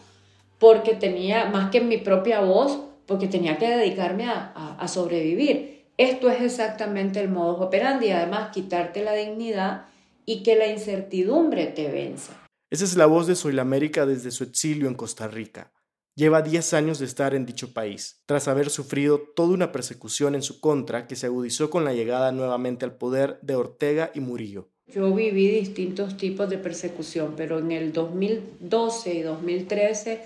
porque 0.59 0.95
tenía, 0.95 1.49
más 1.49 1.71
que 1.71 1.81
mi 1.81 1.99
propia 1.99 2.41
voz, 2.41 2.81
porque 3.07 3.29
tenía 3.29 3.59
que 3.59 3.69
dedicarme 3.69 4.25
a, 4.25 4.77
a 4.77 4.89
sobrevivir. 4.89 5.85
Esto 5.97 6.29
es 6.29 6.43
exactamente 6.43 7.21
el 7.21 7.29
modo 7.29 7.61
operandi 7.61 8.07
y 8.07 8.11
además 8.11 8.51
quitarte 8.53 9.05
la 9.05 9.13
dignidad 9.13 9.85
y 10.27 10.43
que 10.43 10.57
la 10.57 10.67
incertidumbre 10.67 11.67
te 11.67 11.93
venza. 11.93 12.33
Esa 12.71 12.85
es 12.85 12.97
la 12.97 13.07
voz 13.07 13.29
de 13.29 13.37
Soy 13.37 13.53
la 13.53 13.63
América 13.63 14.05
desde 14.05 14.33
su 14.33 14.43
exilio 14.43 14.89
en 14.89 14.95
Costa 14.97 15.29
Rica. 15.29 15.71
Lleva 16.17 16.43
10 16.43 16.75
años 16.75 16.99
de 16.99 17.07
estar 17.07 17.35
en 17.35 17.47
dicho 17.47 17.73
país, 17.73 18.23
tras 18.27 18.49
haber 18.49 18.69
sufrido 18.69 19.21
toda 19.21 19.55
una 19.55 19.73
persecución 19.73 20.35
en 20.35 20.43
su 20.43 20.61
contra 20.61 21.07
que 21.07 21.17
se 21.17 21.27
agudizó 21.27 21.71
con 21.71 21.85
la 21.85 21.95
llegada 21.95 22.33
nuevamente 22.33 22.85
al 22.85 22.97
poder 22.97 23.39
de 23.43 23.55
Ortega 23.55 24.11
y 24.15 24.21
Murillo. 24.21 24.69
Yo 24.89 25.15
viví 25.15 25.49
distintos 25.49 26.17
tipos 26.17 26.51
de 26.51 26.59
persecución, 26.59 27.35
pero 27.37 27.61
en 27.61 27.71
el 27.71 27.93
2012 27.93 29.15
y 29.15 29.23
2013 29.23 30.23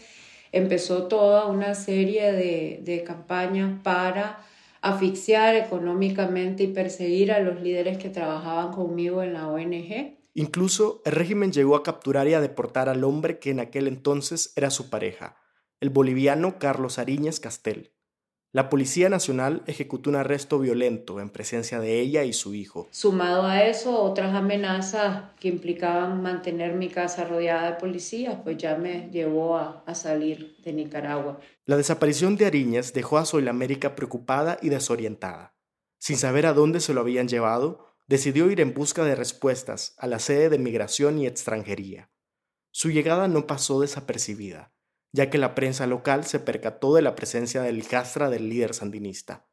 empezó 0.53 1.05
toda 1.05 1.47
una 1.47 1.75
serie 1.75 2.33
de, 2.33 2.81
de 2.83 3.05
campañas 3.05 3.81
para 3.83 4.45
asfixiar 4.81 5.55
económicamente 5.55 6.63
y 6.65 6.69
perseguir 6.69 7.31
a 7.31 7.41
los 7.41 7.61
líderes 7.61 7.99
que 7.99 8.09
trabajaban 8.09 8.73
conmigo 8.73 9.23
en 9.23 9.35
la 9.35 9.49
ONG. 9.49 10.17
Incluso 10.35 11.03
el 11.05 11.13
régimen 11.13 11.53
llegó 11.53 11.77
a 11.77 11.83
capturar 11.83 12.27
y 12.27 12.35
a 12.35 12.41
deportar 12.41 12.89
al 12.89 13.05
hombre 13.05 13.39
que 13.39 13.51
en 13.51 13.61
aquel 13.61 13.87
entonces 13.87 14.53
era 14.57 14.71
su 14.71 14.91
pareja, 14.91 15.37
el 15.85 15.91
boliviano 15.91 16.59
Carlos 16.59 16.99
Ariñez 16.99 17.41
Castel. 17.41 17.93
La 18.53 18.71
Policía 18.71 19.11
Nacional 19.11 19.63
ejecutó 19.67 20.09
un 20.09 20.17
arresto 20.17 20.59
violento 20.59 21.21
en 21.21 21.29
presencia 21.29 21.79
de 21.79 22.01
ella 22.01 22.25
y 22.25 22.33
su 22.33 22.55
hijo. 22.55 22.89
Sumado 22.91 23.43
a 23.43 23.65
eso, 23.65 24.01
otras 24.01 24.35
amenazas 24.35 25.33
que 25.39 25.49
implicaban 25.49 26.23
mantener 26.23 26.73
mi 26.73 26.89
casa 26.89 27.27
rodeada 27.27 27.71
de 27.71 27.77
policías, 27.77 28.39
pues 28.43 28.57
ya 28.57 28.79
me 28.79 29.11
llevó 29.11 29.59
a, 29.59 29.85
a 29.87 29.95
salir 29.95 30.57
de 30.65 30.73
Nicaragua. 30.73 31.39
La 31.67 31.77
desaparición 31.77 32.37
de 32.37 32.47
Ariñez 32.47 32.95
dejó 32.95 33.19
a 33.19 33.27
América 33.51 33.95
preocupada 33.95 34.57
y 34.63 34.71
desorientada. 34.71 35.55
Sin 35.99 36.17
saber 36.17 36.47
a 36.47 36.55
dónde 36.55 36.81
se 36.81 36.95
lo 36.95 37.03
habían 37.03 37.29
llevado, 37.29 37.95
decidió 38.07 38.51
ir 38.51 38.63
en 38.63 38.73
busca 38.73 39.05
de 39.05 39.17
respuestas 39.17 39.95
a 39.99 40.07
la 40.07 40.19
sede 40.19 40.49
de 40.49 40.57
Migración 40.57 41.19
y 41.19 41.27
Extranjería. 41.27 42.11
Su 42.71 42.91
llegada 42.91 43.29
no 43.29 43.47
pasó 43.47 43.83
desapercibida 43.83 44.74
ya 45.15 45.31
que 45.31 45.39
la 45.39 45.55
prensa 45.55 45.87
local 45.87 46.25
se 46.25 46.41
percató 46.41 46.93
de 46.97 47.01
la 47.01 47.15
presencia 47.15 47.63
del 47.63 47.79
hijastra 47.79 48.31
del 48.31 48.49
líder 48.49 48.75
sandinista. 48.75 49.47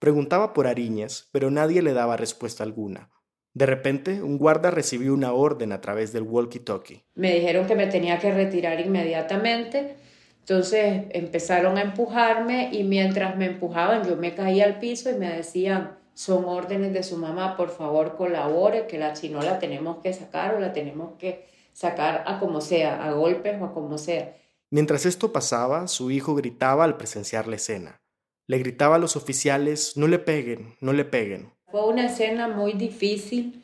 Preguntaba 0.00 0.52
por 0.52 0.66
Ariñez, 0.66 1.28
pero 1.30 1.48
nadie 1.52 1.80
le 1.80 1.92
daba 1.92 2.16
respuesta 2.16 2.64
alguna. 2.64 3.12
De 3.54 3.66
repente, 3.66 4.20
un 4.20 4.36
guarda 4.36 4.72
recibió 4.72 5.14
una 5.14 5.32
orden 5.32 5.70
a 5.70 5.80
través 5.80 6.12
del 6.12 6.24
walkie-talkie. 6.24 7.04
Me 7.14 7.32
dijeron 7.32 7.68
que 7.68 7.76
me 7.76 7.86
tenía 7.86 8.18
que 8.18 8.32
retirar 8.32 8.80
inmediatamente. 8.80 9.94
Entonces 10.40 11.04
empezaron 11.10 11.78
a 11.78 11.82
empujarme 11.82 12.70
y 12.72 12.82
mientras 12.82 13.36
me 13.36 13.46
empujaban 13.46 14.04
yo 14.08 14.16
me 14.16 14.34
caía 14.34 14.64
al 14.64 14.80
piso 14.80 15.08
y 15.08 15.14
me 15.14 15.32
decían, 15.32 15.96
son 16.14 16.46
órdenes 16.46 16.92
de 16.92 17.04
su 17.04 17.16
mamá, 17.16 17.56
por 17.56 17.70
favor 17.70 18.16
colabore, 18.16 18.88
que 18.88 18.98
la 18.98 19.12
chino 19.12 19.40
la 19.40 19.60
tenemos 19.60 19.98
que 20.02 20.12
sacar 20.12 20.56
o 20.56 20.58
la 20.58 20.72
tenemos 20.72 21.12
que 21.16 21.46
sacar 21.72 22.24
a 22.26 22.40
como 22.40 22.60
sea, 22.60 23.04
a 23.04 23.12
golpes 23.12 23.60
o 23.60 23.66
a 23.66 23.72
como 23.72 23.98
sea. 23.98 24.34
Mientras 24.70 25.06
esto 25.06 25.32
pasaba, 25.32 25.86
su 25.86 26.10
hijo 26.10 26.34
gritaba 26.34 26.84
al 26.84 26.96
presenciar 26.96 27.46
la 27.46 27.56
escena. 27.56 28.00
Le 28.48 28.58
gritaba 28.58 28.96
a 28.96 28.98
los 28.98 29.16
oficiales, 29.16 29.96
no 29.96 30.08
le 30.08 30.18
peguen, 30.18 30.74
no 30.80 30.92
le 30.92 31.04
peguen. 31.04 31.52
Fue 31.70 31.86
una 31.86 32.06
escena 32.06 32.48
muy 32.48 32.72
difícil 32.72 33.62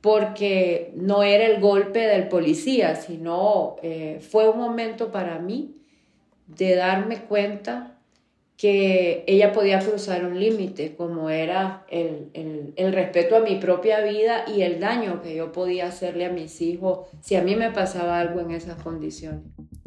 porque 0.00 0.92
no 0.94 1.22
era 1.22 1.46
el 1.46 1.60
golpe 1.60 2.00
del 2.00 2.28
policía, 2.28 2.96
sino 2.96 3.76
eh, 3.82 4.20
fue 4.20 4.48
un 4.48 4.58
momento 4.58 5.10
para 5.10 5.38
mí 5.38 5.82
de 6.46 6.76
darme 6.76 7.22
cuenta 7.22 7.96
que 8.56 9.24
ella 9.26 9.52
podía 9.52 9.80
cruzar 9.80 10.24
un 10.24 10.40
límite, 10.40 10.96
como 10.96 11.28
era 11.28 11.84
el, 11.90 12.30
el, 12.76 12.92
respeto 12.92 13.36
a 13.36 13.40
mi 13.40 13.56
propia 13.56 14.00
vida 14.00 14.44
y 14.46 14.62
el 14.62 14.80
daño 14.80 15.20
que 15.20 15.34
yo 15.34 15.52
podía 15.52 15.88
hacerle 15.88 16.24
a 16.24 16.30
mis 16.30 16.62
hijos 16.62 17.06
si 17.20 17.36
a 17.36 17.42
mí 17.42 17.54
me 17.54 17.70
pasaba 17.70 18.18
algo 18.18 18.40
en 18.40 18.52
esas 18.52 18.82
condiciones. 18.82 19.42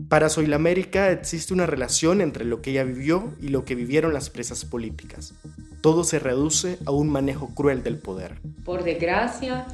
Para 0.09 0.27
América 0.55 1.11
existe 1.11 1.53
una 1.53 1.67
relación 1.67 2.19
entre 2.21 2.43
lo 2.43 2.63
que 2.63 2.71
ella 2.71 2.83
vivió 2.83 3.31
y 3.39 3.49
lo 3.49 3.63
que 3.63 3.75
vivieron 3.75 4.11
las 4.11 4.31
presas 4.31 4.65
políticas. 4.65 5.35
Todo 5.81 6.03
se 6.03 6.17
reduce 6.17 6.79
a 6.87 6.91
un 6.91 7.09
manejo 7.09 7.53
cruel 7.53 7.83
del 7.83 7.99
poder. 7.99 8.39
Por 8.65 8.83
desgracia, 8.83 9.67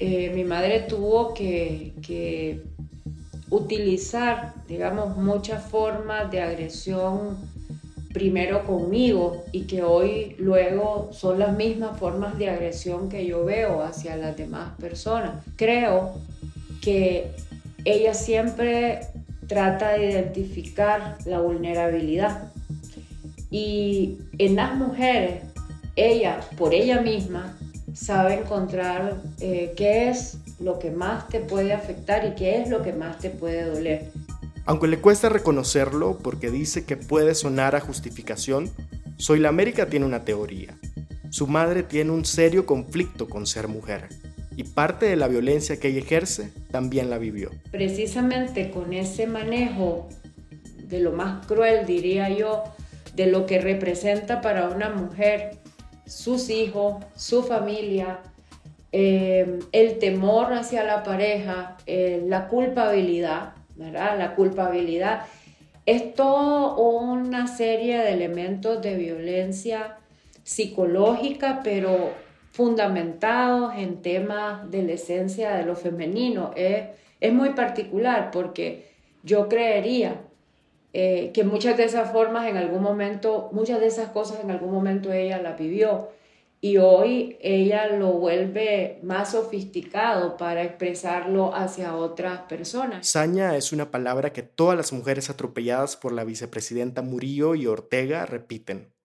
eh, 0.00 0.32
mi 0.34 0.42
madre 0.42 0.80
tuvo 0.80 1.32
que, 1.32 1.94
que 2.04 2.64
utilizar, 3.50 4.54
digamos, 4.66 5.16
muchas 5.16 5.64
formas 5.70 6.28
de 6.32 6.42
agresión 6.42 7.38
primero 8.12 8.64
conmigo 8.64 9.44
y 9.52 9.62
que 9.68 9.84
hoy 9.84 10.34
luego 10.38 11.10
son 11.12 11.38
las 11.38 11.56
mismas 11.56 11.96
formas 12.00 12.36
de 12.36 12.50
agresión 12.50 13.08
que 13.08 13.24
yo 13.24 13.44
veo 13.44 13.80
hacia 13.80 14.16
las 14.16 14.36
demás 14.36 14.72
personas. 14.80 15.44
Creo 15.56 16.14
que 16.80 17.30
ella 17.92 18.12
siempre 18.12 19.00
trata 19.46 19.92
de 19.92 20.10
identificar 20.10 21.16
la 21.24 21.40
vulnerabilidad 21.40 22.52
y 23.50 24.18
en 24.36 24.56
las 24.56 24.76
mujeres, 24.76 25.42
ella 25.96 26.40
por 26.58 26.74
ella 26.74 27.00
misma 27.00 27.56
sabe 27.94 28.34
encontrar 28.34 29.16
eh, 29.40 29.72
qué 29.76 30.10
es 30.10 30.38
lo 30.60 30.78
que 30.78 30.90
más 30.90 31.28
te 31.28 31.40
puede 31.40 31.72
afectar 31.72 32.26
y 32.26 32.34
qué 32.34 32.60
es 32.60 32.68
lo 32.68 32.82
que 32.82 32.92
más 32.92 33.18
te 33.18 33.30
puede 33.30 33.64
doler. 33.64 34.10
Aunque 34.66 34.86
le 34.86 34.98
cuesta 34.98 35.30
reconocerlo 35.30 36.18
porque 36.18 36.50
dice 36.50 36.84
que 36.84 36.98
puede 36.98 37.34
sonar 37.34 37.74
a 37.74 37.80
justificación, 37.80 38.70
Soy 39.16 39.40
la 39.40 39.48
América 39.48 39.86
tiene 39.86 40.06
una 40.06 40.24
teoría. 40.24 40.78
Su 41.30 41.48
madre 41.48 41.82
tiene 41.82 42.12
un 42.12 42.24
serio 42.24 42.66
conflicto 42.66 43.28
con 43.28 43.48
ser 43.48 43.66
mujer 43.66 44.08
y 44.58 44.64
parte 44.64 45.06
de 45.06 45.14
la 45.14 45.28
violencia 45.28 45.78
que 45.78 45.86
ella 45.86 46.00
ejerce 46.00 46.50
también 46.72 47.10
la 47.10 47.18
vivió. 47.18 47.50
Precisamente 47.70 48.72
con 48.72 48.92
ese 48.92 49.28
manejo 49.28 50.08
de 50.82 50.98
lo 50.98 51.12
más 51.12 51.46
cruel, 51.46 51.86
diría 51.86 52.28
yo, 52.28 52.64
de 53.14 53.26
lo 53.26 53.46
que 53.46 53.60
representa 53.60 54.40
para 54.40 54.68
una 54.68 54.90
mujer 54.90 55.58
sus 56.06 56.50
hijos, 56.50 56.96
su 57.14 57.44
familia, 57.44 58.18
eh, 58.90 59.60
el 59.70 60.00
temor 60.00 60.52
hacia 60.52 60.82
la 60.82 61.04
pareja, 61.04 61.76
eh, 61.86 62.24
la 62.26 62.48
culpabilidad, 62.48 63.52
la 63.76 64.34
culpabilidad 64.34 65.26
es 65.86 66.14
toda 66.14 66.74
una 66.74 67.46
serie 67.46 67.98
de 67.98 68.12
elementos 68.12 68.82
de 68.82 68.96
violencia 68.96 69.98
psicológica, 70.42 71.60
pero 71.62 72.12
fundamentados 72.58 73.72
en 73.76 74.02
temas 74.02 74.68
de 74.68 74.82
la 74.82 74.94
esencia 74.94 75.54
de 75.54 75.64
lo 75.64 75.76
femenino. 75.76 76.50
Es, 76.56 76.88
muy 77.32 77.50
particular 77.50 78.32
porque 78.32 78.90
yo 79.22 79.48
creería 79.48 80.22
eh, 80.92 81.30
que 81.32 81.44
muchas 81.44 81.76
de 81.76 81.84
esas 81.84 82.10
formas 82.10 82.48
en 82.48 82.56
algún 82.56 82.82
momento, 82.82 83.48
muchas 83.52 83.78
de 83.78 83.86
esas 83.86 84.08
cosas 84.08 84.40
en 84.42 84.50
algún 84.50 84.72
momento 84.72 85.12
ella 85.12 85.40
las 85.40 85.56
vivió 85.56 86.08
y 86.60 86.78
hoy 86.78 87.38
ella 87.42 87.86
lo 87.96 88.14
vuelve 88.14 88.98
más 89.04 89.30
sofisticado 89.30 90.36
para 90.36 90.64
expresarlo 90.64 91.54
hacia 91.54 91.94
otras 91.94 92.40
personas. 92.48 93.06
Saña 93.06 93.54
es 93.54 93.72
una 93.72 93.92
palabra 93.92 94.32
que 94.32 94.42
todas 94.42 94.76
las 94.76 94.92
mujeres 94.92 95.30
atropelladas 95.30 95.96
por 95.96 96.10
la 96.10 96.24
vicepresidenta 96.24 97.02
Murillo 97.02 97.54
y 97.54 97.68
Ortega 97.68 98.26
repiten. 98.26 98.97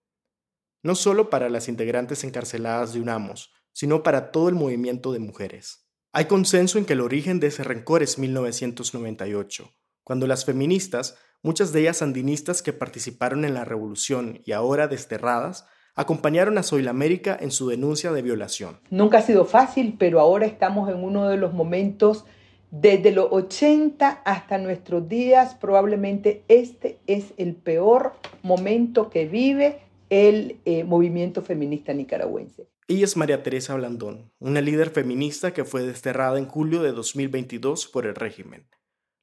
No 0.84 0.94
solo 0.94 1.30
para 1.30 1.48
las 1.48 1.68
integrantes 1.68 2.24
encarceladas 2.24 2.92
de 2.92 3.00
UNAMOS, 3.00 3.50
sino 3.72 4.02
para 4.02 4.30
todo 4.30 4.50
el 4.50 4.54
movimiento 4.54 5.12
de 5.12 5.18
mujeres. 5.18 5.88
Hay 6.12 6.26
consenso 6.26 6.76
en 6.76 6.84
que 6.84 6.92
el 6.92 7.00
origen 7.00 7.40
de 7.40 7.46
ese 7.46 7.64
rencor 7.64 8.02
es 8.02 8.18
1998, 8.18 9.70
cuando 10.04 10.26
las 10.26 10.44
feministas, 10.44 11.16
muchas 11.42 11.72
de 11.72 11.80
ellas 11.80 11.96
sandinistas 11.96 12.60
que 12.60 12.74
participaron 12.74 13.46
en 13.46 13.54
la 13.54 13.64
revolución 13.64 14.42
y 14.44 14.52
ahora 14.52 14.86
desterradas, 14.86 15.66
acompañaron 15.94 16.58
a 16.58 16.90
América 16.90 17.34
en 17.40 17.50
su 17.50 17.66
denuncia 17.66 18.12
de 18.12 18.20
violación. 18.20 18.78
Nunca 18.90 19.18
ha 19.18 19.22
sido 19.22 19.46
fácil, 19.46 19.96
pero 19.98 20.20
ahora 20.20 20.44
estamos 20.44 20.90
en 20.90 21.02
uno 21.02 21.30
de 21.30 21.38
los 21.38 21.54
momentos 21.54 22.26
desde 22.70 23.10
los 23.10 23.28
80 23.30 24.22
hasta 24.22 24.58
nuestros 24.58 25.08
días, 25.08 25.54
probablemente 25.54 26.44
este 26.48 26.98
es 27.06 27.32
el 27.38 27.54
peor 27.54 28.12
momento 28.42 29.08
que 29.08 29.26
vive 29.26 29.80
el 30.14 30.60
eh, 30.64 30.84
movimiento 30.84 31.42
feminista 31.42 31.92
nicaragüense. 31.92 32.68
Ella 32.86 33.04
es 33.04 33.16
María 33.16 33.42
Teresa 33.42 33.74
Blandón, 33.74 34.32
una 34.38 34.60
líder 34.60 34.90
feminista 34.90 35.52
que 35.52 35.64
fue 35.64 35.82
desterrada 35.82 36.38
en 36.38 36.46
julio 36.46 36.82
de 36.82 36.92
2022 36.92 37.88
por 37.88 38.06
el 38.06 38.14
régimen. 38.14 38.68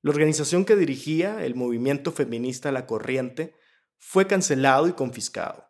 La 0.01 0.11
organización 0.11 0.65
que 0.65 0.75
dirigía, 0.75 1.45
el 1.45 1.55
movimiento 1.55 2.11
feminista 2.11 2.73
La 2.73 2.87
Corriente, 2.87 3.53
fue 3.99 4.27
cancelado 4.27 4.89
y 4.89 4.91
confiscado. 4.91 5.69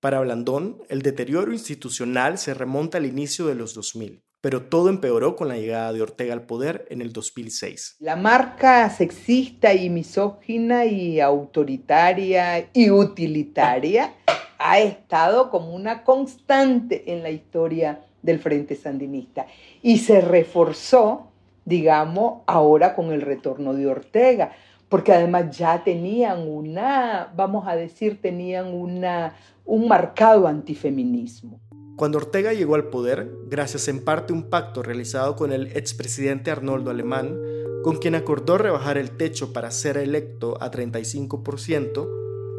Para 0.00 0.20
Blandón, 0.20 0.80
el 0.88 1.02
deterioro 1.02 1.52
institucional 1.52 2.38
se 2.38 2.54
remonta 2.54 2.96
al 2.96 3.04
inicio 3.04 3.46
de 3.46 3.56
los 3.56 3.74
2000, 3.74 4.24
pero 4.40 4.62
todo 4.62 4.88
empeoró 4.88 5.36
con 5.36 5.48
la 5.48 5.58
llegada 5.58 5.92
de 5.92 6.00
Ortega 6.00 6.32
al 6.32 6.46
poder 6.46 6.86
en 6.88 7.02
el 7.02 7.12
2006. 7.12 7.96
La 7.98 8.16
marca 8.16 8.88
sexista 8.88 9.74
y 9.74 9.90
misógina 9.90 10.86
y 10.86 11.20
autoritaria 11.20 12.70
y 12.72 12.88
utilitaria 12.88 14.14
ha 14.58 14.78
estado 14.80 15.50
como 15.50 15.74
una 15.74 16.04
constante 16.04 17.12
en 17.12 17.22
la 17.22 17.30
historia 17.30 18.00
del 18.22 18.38
Frente 18.38 18.74
Sandinista 18.74 19.46
y 19.82 19.98
se 19.98 20.20
reforzó, 20.20 21.28
digamos, 21.64 22.42
ahora 22.46 22.94
con 22.94 23.12
el 23.12 23.20
retorno 23.20 23.74
de 23.74 23.86
Ortega, 23.86 24.52
porque 24.88 25.12
además 25.12 25.56
ya 25.56 25.82
tenían 25.84 26.48
una, 26.48 27.32
vamos 27.36 27.66
a 27.66 27.76
decir, 27.76 28.20
tenían 28.20 28.72
una, 28.72 29.34
un 29.64 29.88
marcado 29.88 30.46
antifeminismo. 30.46 31.60
Cuando 31.96 32.18
Ortega 32.18 32.52
llegó 32.52 32.74
al 32.74 32.88
poder, 32.88 33.30
gracias 33.46 33.86
en 33.86 34.04
parte 34.04 34.32
a 34.32 34.36
un 34.36 34.50
pacto 34.50 34.82
realizado 34.82 35.36
con 35.36 35.52
el 35.52 35.68
expresidente 35.76 36.50
Arnoldo 36.50 36.90
Alemán, 36.90 37.38
con 37.84 37.98
quien 37.98 38.14
acordó 38.14 38.58
rebajar 38.58 38.98
el 38.98 39.16
techo 39.16 39.52
para 39.52 39.70
ser 39.70 39.98
electo 39.98 40.56
a 40.60 40.72
35%, 40.72 42.08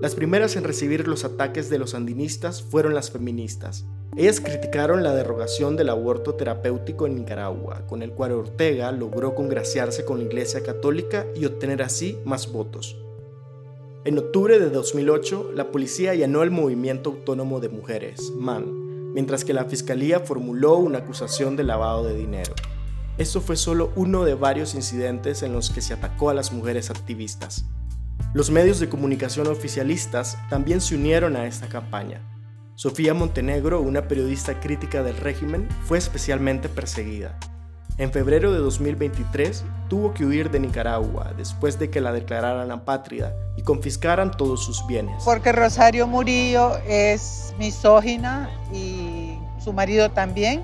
las 0.02 0.14
primeras 0.14 0.56
en 0.58 0.66
recibir 0.66 1.08
los 1.08 1.24
ataques 1.24 1.70
de 1.70 1.80
los 1.80 1.92
sandinistas 1.92 2.62
fueron 2.62 2.94
las 2.94 3.12
feministas. 3.12 3.86
Ellas 4.18 4.42
criticaron 4.42 5.04
la 5.04 5.16
derogación 5.16 5.78
del 5.78 5.90
aborto 5.90 6.36
terapéutico 6.36 7.08
en 7.08 7.16
Nicaragua, 7.16 7.88
con 7.88 8.02
el 8.02 8.12
cual 8.12 8.34
Ortega 8.34 8.92
logró 8.92 9.36
congraciarse 9.36 10.04
con 10.04 10.20
la 10.20 10.26
Iglesia 10.26 10.64
Católica 10.64 11.26
y 11.36 11.46
obtener 11.46 11.82
así 11.82 12.18
más 12.26 12.52
votos. 12.52 12.98
En 14.04 14.18
octubre 14.20 14.60
de 14.60 14.70
2008, 14.70 15.52
la 15.56 15.72
policía 15.72 16.12
allanó 16.12 16.44
el 16.44 16.52
Movimiento 16.52 17.10
Autónomo 17.10 17.60
de 17.60 17.70
Mujeres, 17.70 18.32
MAN, 18.38 19.14
mientras 19.14 19.44
que 19.44 19.54
la 19.54 19.66
Fiscalía 19.66 20.20
formuló 20.20 20.76
una 20.76 21.00
acusación 21.00 21.56
de 21.56 21.64
lavado 21.64 22.04
de 22.04 22.16
dinero. 22.16 22.54
Esto 23.18 23.40
fue 23.40 23.56
solo 23.56 23.92
uno 23.96 24.26
de 24.26 24.36
varios 24.36 24.76
incidentes 24.76 25.42
en 25.42 25.54
los 25.54 25.70
que 25.70 25.82
se 25.82 25.94
atacó 25.94 26.30
a 26.30 26.34
las 26.34 26.52
mujeres 26.52 26.90
activistas. 26.90 27.66
Los 28.34 28.52
medios 28.52 28.80
de 28.80 28.90
comunicación 28.90 29.48
oficialistas 29.48 30.38
también 30.50 30.82
se 30.82 30.96
unieron 30.96 31.36
a 31.36 31.46
esta 31.46 31.68
campaña. 31.68 32.22
Sofía 32.76 33.14
Montenegro, 33.14 33.80
una 33.80 34.08
periodista 34.08 34.60
crítica 34.60 35.02
del 35.02 35.16
régimen, 35.16 35.70
fue 35.86 35.98
especialmente 35.98 36.68
perseguida. 36.68 37.40
En 37.98 38.12
febrero 38.12 38.52
de 38.52 38.60
2023 38.60 39.64
tuvo 39.88 40.14
que 40.14 40.26
huir 40.26 40.52
de 40.52 40.60
Nicaragua 40.60 41.32
después 41.38 41.80
de 41.80 41.90
que 41.90 42.02
la 42.02 42.12
declararan 42.12 42.70
apátrida 42.70 43.34
y 43.56 43.62
confiscaran 43.62 44.32
todos 44.32 44.66
sus 44.66 44.86
bienes. 44.86 45.24
Porque 45.24 45.54
Rosario 45.54 46.06
Murillo 46.06 46.78
es 46.86 47.54
misógina 47.58 48.50
y 48.74 49.38
su 49.64 49.72
marido 49.72 50.12
también. 50.12 50.62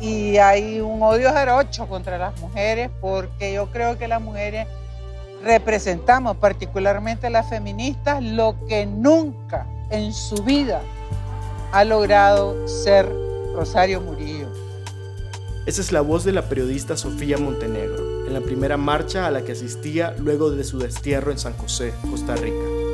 Y 0.00 0.38
hay 0.38 0.80
un 0.80 1.00
odio 1.00 1.32
jarocho 1.32 1.86
contra 1.86 2.18
las 2.18 2.36
mujeres 2.40 2.90
porque 3.00 3.52
yo 3.54 3.70
creo 3.70 3.96
que 3.96 4.08
las 4.08 4.20
mujeres 4.20 4.66
representamos, 5.42 6.36
particularmente 6.36 7.30
las 7.30 7.48
feministas, 7.48 8.22
lo 8.22 8.56
que 8.68 8.86
nunca 8.86 9.66
en 9.90 10.12
su 10.12 10.42
vida 10.42 10.80
ha 11.72 11.84
logrado 11.84 12.66
ser 12.66 13.08
Rosario 13.54 14.00
Murillo. 14.00 14.48
Esa 15.66 15.80
es 15.80 15.90
la 15.90 16.00
voz 16.00 16.24
de 16.24 16.32
la 16.32 16.48
periodista 16.48 16.96
Sofía 16.96 17.38
Montenegro, 17.38 18.26
en 18.26 18.32
la 18.32 18.40
primera 18.40 18.76
marcha 18.76 19.26
a 19.26 19.30
la 19.30 19.42
que 19.42 19.52
asistía 19.52 20.14
luego 20.18 20.50
de 20.50 20.62
su 20.62 20.78
destierro 20.78 21.32
en 21.32 21.38
San 21.38 21.54
José, 21.54 21.92
Costa 22.08 22.36
Rica. 22.36 22.85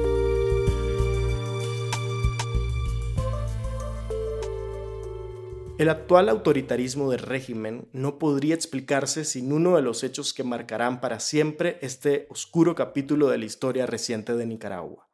El 5.83 5.89
actual 5.89 6.29
autoritarismo 6.29 7.11
del 7.11 7.19
régimen 7.19 7.89
no 7.93 8.21
podría 8.21 8.55
explicarse 8.55 9.25
sin 9.25 9.53
uno 9.53 9.75
de 9.75 9.83
los 9.83 10.05
hechos 10.05 10.33
que 10.33 10.45
marcarán 10.45 11.01
para 11.01 11.19
siempre 11.19 11.79
este 11.83 12.29
oscuro 12.31 12.77
capítulo 12.77 13.31
de 13.31 13.39
la 13.39 13.47
historia 13.47 13.85
reciente 13.85 14.37
de 14.37 14.47
Nicaragua. 14.47 15.11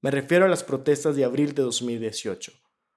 Me 0.00 0.10
refiero 0.10 0.46
a 0.46 0.48
las 0.48 0.64
protestas 0.64 1.16
de 1.16 1.24
abril 1.26 1.52
de 1.52 1.64
2018, 1.64 2.50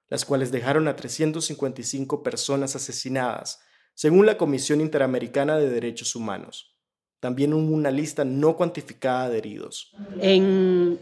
las 0.08 0.24
cuales 0.24 0.50
dejaron 0.54 0.88
a 0.88 0.96
355 0.96 2.24
personas 2.24 2.74
asesinadas 2.78 3.60
según 3.94 4.26
la 4.26 4.38
Comisión 4.38 4.80
Interamericana 4.80 5.58
de 5.58 5.70
Derechos 5.70 6.16
Humanos. 6.16 6.78
También 7.20 7.54
hubo 7.54 7.74
una 7.74 7.92
lista 7.92 8.24
no 8.24 8.56
cuantificada 8.56 9.28
de 9.28 9.40
heridos. 9.40 9.94
En 10.22 10.98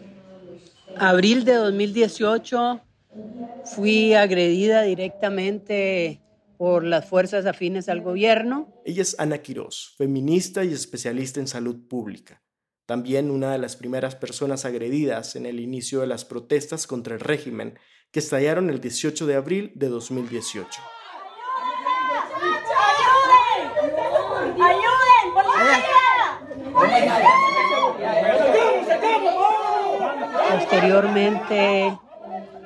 abril 0.97 1.45
de 1.45 1.53
2018 1.53 2.81
fui 3.65 4.13
agredida 4.13 4.83
directamente 4.83 6.21
por 6.57 6.83
las 6.83 7.05
fuerzas 7.05 7.45
afines 7.45 7.89
al 7.89 8.01
gobierno. 8.01 8.71
Ella 8.85 9.01
es 9.01 9.15
Ana 9.19 9.39
Quiroz, 9.39 9.95
feminista 9.97 10.63
y 10.63 10.73
especialista 10.73 11.39
en 11.39 11.47
salud 11.47 11.87
pública. 11.87 12.43
también 12.85 13.31
una 13.31 13.53
de 13.53 13.57
las 13.57 13.77
primeras 13.77 14.15
personas 14.15 14.65
agredidas 14.65 15.37
en 15.37 15.45
el 15.45 15.61
inicio 15.61 16.01
de 16.01 16.07
las 16.07 16.25
protestas 16.25 16.87
contra 16.87 17.13
el 17.13 17.21
régimen 17.21 17.79
que 18.11 18.19
estallaron 18.19 18.69
el 18.69 18.81
18 18.81 19.27
de 19.27 19.35
abril 19.35 19.71
de 19.75 19.87
2018. 19.87 20.81
Posteriormente, 30.51 31.97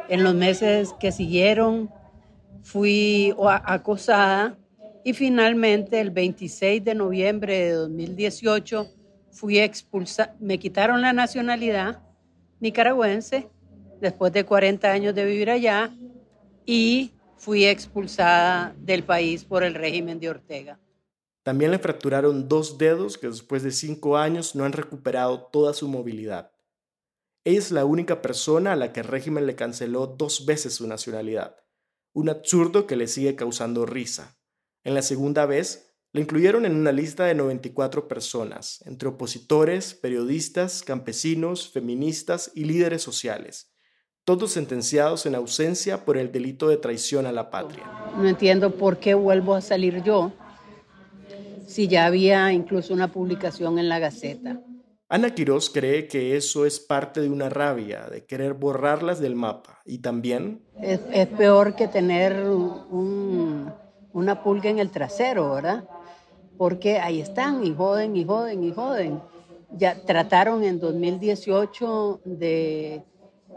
en 0.10 0.24
los 0.24 0.36
meses 0.36 0.94
que 1.00 1.12
siguieron, 1.12 1.90
fui 2.64 3.34
acosada 3.66 4.58
y 5.04 5.14
finalmente 5.14 6.00
el 6.02 6.12
26 6.12 6.84
de 6.84 6.96
noviembre 6.96 7.66
de 7.66 7.72
2018 7.72 8.88
fui 9.32 9.60
expulsada, 9.60 10.36
me 10.40 10.58
quitaron 10.58 11.02
la 11.02 11.14
nacionalidad 11.14 12.02
nicaragüense 12.60 13.50
después 14.02 14.34
de 14.34 14.46
40 14.46 14.92
años 14.92 15.16
de 15.16 15.26
vivir 15.26 15.50
allá 15.50 15.94
y 16.66 17.12
fui 17.38 17.66
expulsada 17.66 18.76
del 18.80 19.04
país 19.04 19.44
por 19.44 19.64
el 19.64 19.76
régimen 19.76 20.20
de 20.20 20.30
Ortega. 20.30 20.80
También 21.44 21.70
le 21.70 21.78
fracturaron 21.78 22.48
dos 22.50 22.80
dedos 22.80 23.20
que 23.20 23.28
después 23.28 23.62
de 23.62 23.72
cinco 23.72 24.18
años 24.18 24.56
no 24.56 24.64
han 24.66 24.74
recuperado 24.74 25.42
toda 25.42 25.74
su 25.74 25.88
movilidad. 25.88 26.52
Es 27.46 27.70
la 27.70 27.86
única 27.86 28.24
persona 28.24 28.74
a 28.74 28.76
la 28.76 28.92
que 28.92 29.02
el 29.02 29.06
régimen 29.06 29.46
le 29.46 29.56
canceló 29.56 30.08
dos 30.08 30.48
veces 30.48 30.74
su 30.74 30.88
nacionalidad, 30.88 31.56
un 32.12 32.28
absurdo 32.28 32.88
que 32.88 32.96
le 32.96 33.06
sigue 33.06 33.36
causando 33.36 33.86
risa. 33.86 34.40
En 34.84 34.96
la 34.96 35.04
segunda 35.04 35.46
vez, 35.46 35.96
le 36.12 36.22
incluyeron 36.22 36.66
en 36.66 36.76
una 36.76 36.92
lista 36.92 37.26
de 37.26 37.36
94 37.36 38.08
personas, 38.08 38.82
entre 38.88 39.10
opositores, 39.10 39.94
periodistas, 39.94 40.82
campesinos, 40.82 41.70
feministas 41.72 42.52
y 42.56 42.66
líderes 42.66 43.04
sociales, 43.04 43.72
todos 44.24 44.54
sentenciados 44.54 45.28
en 45.28 45.36
ausencia 45.36 46.04
por 46.04 46.18
el 46.18 46.32
delito 46.32 46.68
de 46.68 46.78
traición 46.78 47.28
a 47.28 47.32
la 47.32 47.52
patria. 47.52 47.84
No 48.18 48.28
entiendo 48.28 48.76
por 48.76 48.98
qué 48.98 49.14
vuelvo 49.14 49.54
a 49.54 49.62
salir 49.62 50.02
yo 50.02 50.34
si 51.68 51.88
ya 51.88 52.08
había 52.08 52.52
incluso 52.54 52.92
una 52.92 53.12
publicación 53.12 53.78
en 53.78 53.88
la 53.88 54.00
Gaceta. 54.00 54.65
Ana 55.08 55.36
Quiroz 55.36 55.70
cree 55.70 56.08
que 56.08 56.36
eso 56.36 56.66
es 56.66 56.80
parte 56.80 57.22
de 57.22 57.30
una 57.30 57.48
rabia, 57.48 58.08
de 58.10 58.26
querer 58.26 58.56
borrarlas 58.56 59.20
del 59.20 59.36
mapa. 59.36 59.80
Y 59.86 60.00
también... 60.00 60.64
Es, 60.82 61.00
peor 61.38 61.76
que 61.76 61.88
tener 61.88 62.44
una 64.12 64.44
pulga 64.44 64.72
en 64.72 64.80
el 64.80 64.90
trasero, 64.90 65.54
¿verdad? 65.54 65.88
Porque 66.58 66.98
ahí 66.98 67.22
están 67.22 67.64
y 67.64 67.76
joden 67.76 68.16
y 68.16 68.26
joden 68.26 68.64
y 68.64 68.74
joden. 68.74 69.22
Ya 69.78 70.02
trataron 70.06 70.64
en 70.64 70.80
2018 70.80 72.22
de 72.26 73.04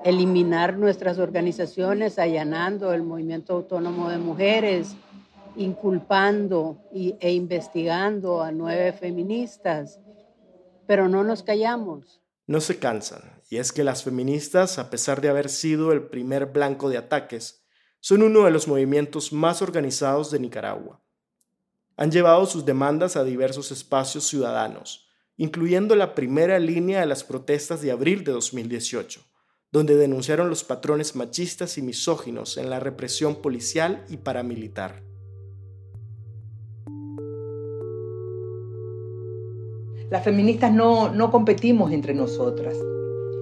eliminar 0.04 0.76
nuestras 0.76 1.18
organizaciones, 1.18 2.18
allanando 2.18 2.92
el 2.92 3.02
movimiento 3.02 3.54
autónomo 3.54 4.10
de 4.10 4.18
mujeres, 4.18 4.96
inculpando 5.56 6.76
e 6.92 7.32
investigando 7.32 8.42
a 8.42 8.52
nueve 8.52 8.92
feministas, 8.92 9.98
pero 10.88 11.06
no 11.06 11.22
nos 11.22 11.42
callamos. 11.42 12.22
No 12.46 12.62
se 12.62 12.78
cansan, 12.78 13.42
y 13.50 13.58
es 13.58 13.72
que 13.72 13.84
las 13.84 14.04
feministas, 14.04 14.78
a 14.78 14.88
pesar 14.88 15.20
de 15.20 15.28
haber 15.28 15.50
sido 15.50 15.92
el 15.92 16.08
primer 16.08 16.46
blanco 16.46 16.88
de 16.88 16.96
ataques, 16.96 17.62
son 18.00 18.22
uno 18.22 18.46
de 18.46 18.50
los 18.50 18.66
movimientos 18.66 19.30
más 19.30 19.60
organizados 19.60 20.30
de 20.30 20.40
Nicaragua. 20.40 21.04
Han 21.98 22.10
llevado 22.10 22.46
sus 22.46 22.64
demandas 22.64 23.16
a 23.16 23.24
diversos 23.24 23.70
espacios 23.70 24.26
ciudadanos, 24.26 25.10
incluyendo 25.36 25.94
la 25.94 26.14
primera 26.14 26.58
línea 26.58 27.00
de 27.00 27.06
las 27.06 27.22
protestas 27.22 27.82
de 27.82 27.90
abril 27.90 28.24
de 28.24 28.32
2018, 28.32 29.22
donde 29.70 29.94
denunciaron 29.94 30.48
los 30.48 30.64
patrones 30.64 31.14
machistas 31.14 31.76
y 31.76 31.82
misóginos 31.82 32.56
en 32.56 32.70
la 32.70 32.80
represión 32.80 33.42
policial 33.42 34.06
y 34.08 34.16
paramilitar. 34.16 35.07
Las 40.10 40.24
feministas 40.24 40.72
no, 40.72 41.10
no 41.10 41.30
competimos 41.30 41.92
entre 41.92 42.14
nosotras. 42.14 42.74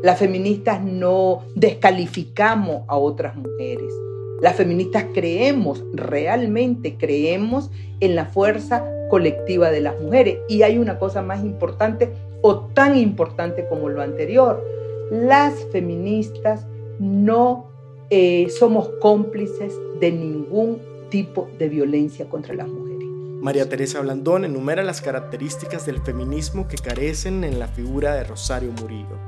Las 0.02 0.18
feministas 0.18 0.83
no 0.83 1.42
descalificamos 1.55 2.83
a 2.88 2.96
otras 2.96 3.37
mujeres. 3.37 3.92
Las 4.40 4.57
feministas 4.57 5.07
creemos, 5.14 5.85
realmente 5.94 6.96
creemos 6.98 7.70
en 8.00 8.14
la 8.16 8.26
fuerza 8.26 8.85
colectiva 9.11 9.70
de 9.70 9.81
las 9.81 10.00
mujeres. 10.00 10.38
Y 10.48 10.62
hay 10.62 10.79
una 10.79 10.98
cosa 10.98 11.22
más 11.22 11.44
importante 11.44 12.12
o 12.42 12.59
tan 12.74 12.96
importante 12.96 13.66
como 13.68 13.88
lo 13.88 14.02
anterior. 14.02 14.62
Las 15.11 15.55
feministas 15.70 16.66
no 16.98 17.66
eh, 18.11 18.48
somos 18.50 18.90
cómplices 19.00 19.72
de 20.00 20.11
ningún 20.11 20.79
tipo 21.11 21.48
de 21.59 21.68
violencia 21.68 22.29
contra 22.29 22.55
las 22.55 22.68
mujeres. 22.68 22.95
María 23.40 23.68
Teresa 23.68 24.01
Blandón 24.01 24.44
enumera 24.46 24.83
las 24.83 25.03
características 25.03 25.85
del 25.85 26.01
feminismo 26.01 26.68
que 26.68 26.79
carecen 26.79 27.44
en 27.44 27.59
la 27.59 27.68
figura 27.68 28.14
de 28.14 28.25
Rosario 28.25 28.72
Murillo, 28.72 29.18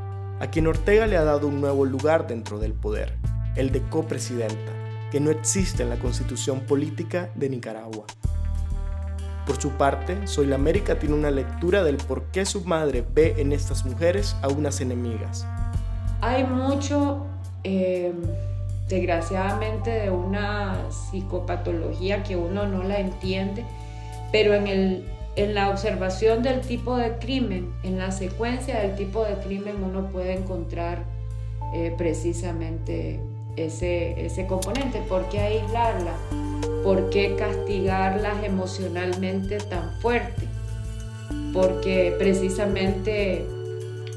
a 0.41 0.49
quien 0.51 0.67
Ortega 0.67 1.07
le 1.07 1.17
ha 1.17 1.25
dado 1.25 1.47
un 1.47 1.61
nuevo 1.61 1.85
lugar 1.85 2.27
dentro 2.27 2.59
del 2.59 2.73
poder, 2.73 3.17
el 3.55 3.71
de 3.71 3.83
copresidenta, 3.91 4.73
que 5.13 5.21
no 5.21 5.31
existe 5.31 5.83
en 5.83 5.91
la 5.91 5.99
constitución 5.99 6.61
política 6.61 7.31
de 7.35 7.51
Nicaragua. 7.51 8.07
Por 9.47 9.61
su 9.61 9.71
parte, 9.73 10.27
Soy 10.27 10.47
la 10.47 10.57
América 10.57 10.99
tiene 10.99 11.15
una 11.15 11.31
lectura 11.31 11.85
del 11.85 11.99
por 11.99 12.25
qué 12.33 12.47
su 12.47 12.65
madre 12.65 13.05
ve 13.15 13.35
en 13.39 13.53
estas 13.53 13.85
mujeres 13.85 14.37
a 14.43 14.49
unas 14.49 14.81
enemigas. 14.81 15.47
Hay 16.23 16.45
mucho, 16.45 17.27
eh, 17.63 18.13
desgraciadamente, 18.89 19.91
de 19.91 20.11
una 20.11 20.79
psicopatología 20.91 22.23
que 22.23 22.37
uno 22.37 22.67
no 22.67 22.83
la 22.83 23.01
entiende 23.01 23.65
pero 24.33 24.55
en, 24.55 24.67
el, 24.67 25.05
en 25.37 25.55
la 25.55 25.71
observación 25.71 26.43
del 26.43 26.61
tipo 26.61 26.97
de 26.97 27.19
crimen, 27.19 27.73
en 27.83 27.99
la 27.99 28.11
secuencia 28.11 28.81
del 28.81 28.97
tipo 28.97 29.25
de 29.25 29.35
crimen, 29.35 29.83
uno 29.83 30.09
puede 30.11 30.35
encontrar 30.35 31.05
eh, 31.75 31.95
precisamente 31.97 33.21
ese, 33.57 34.27
ese 34.27 34.47
componente. 34.47 35.01
¿Por 35.09 35.29
qué 35.29 35.41
aislarla? 35.41 36.15
¿Por 36.85 37.11
qué 37.11 37.35
castigarlas 37.37 38.43
emocionalmente 38.45 39.59
tan 39.59 40.01
fuerte? 40.01 40.47
Porque 41.53 42.15
precisamente 42.19 43.45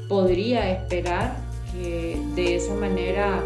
podría 0.08 0.70
esperar 0.70 1.36
que 1.72 2.18
de 2.34 2.56
esa 2.56 2.74
manera 2.74 3.42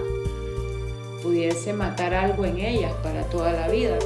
pudiese 1.22 1.72
matar 1.72 2.14
algo 2.14 2.44
en 2.44 2.58
ellas 2.58 2.92
para 3.02 3.22
toda 3.24 3.52
la 3.52 3.68
vida. 3.68 3.98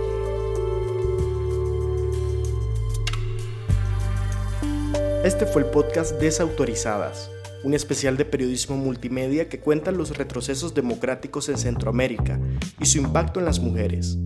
Este 5.22 5.44
fue 5.44 5.60
el 5.60 5.68
podcast 5.68 6.18
Desautorizadas, 6.18 7.30
un 7.62 7.74
especial 7.74 8.16
de 8.16 8.24
periodismo 8.24 8.78
multimedia 8.78 9.50
que 9.50 9.60
cuenta 9.60 9.92
los 9.92 10.16
retrocesos 10.16 10.72
democráticos 10.72 11.50
en 11.50 11.58
Centroamérica 11.58 12.40
y 12.80 12.86
su 12.86 12.96
impacto 12.96 13.38
en 13.38 13.44
las 13.44 13.60
mujeres, 13.60 14.16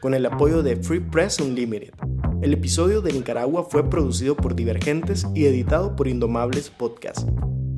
con 0.00 0.14
el 0.14 0.24
apoyo 0.26 0.62
de 0.62 0.76
Free 0.76 1.00
Press 1.00 1.40
Unlimited. 1.40 1.94
El 2.40 2.52
episodio 2.52 3.00
de 3.00 3.12
Nicaragua 3.12 3.66
fue 3.68 3.90
producido 3.90 4.36
por 4.36 4.54
Divergentes 4.54 5.26
y 5.34 5.46
editado 5.46 5.96
por 5.96 6.06
Indomables 6.06 6.70
Podcast. 6.70 7.28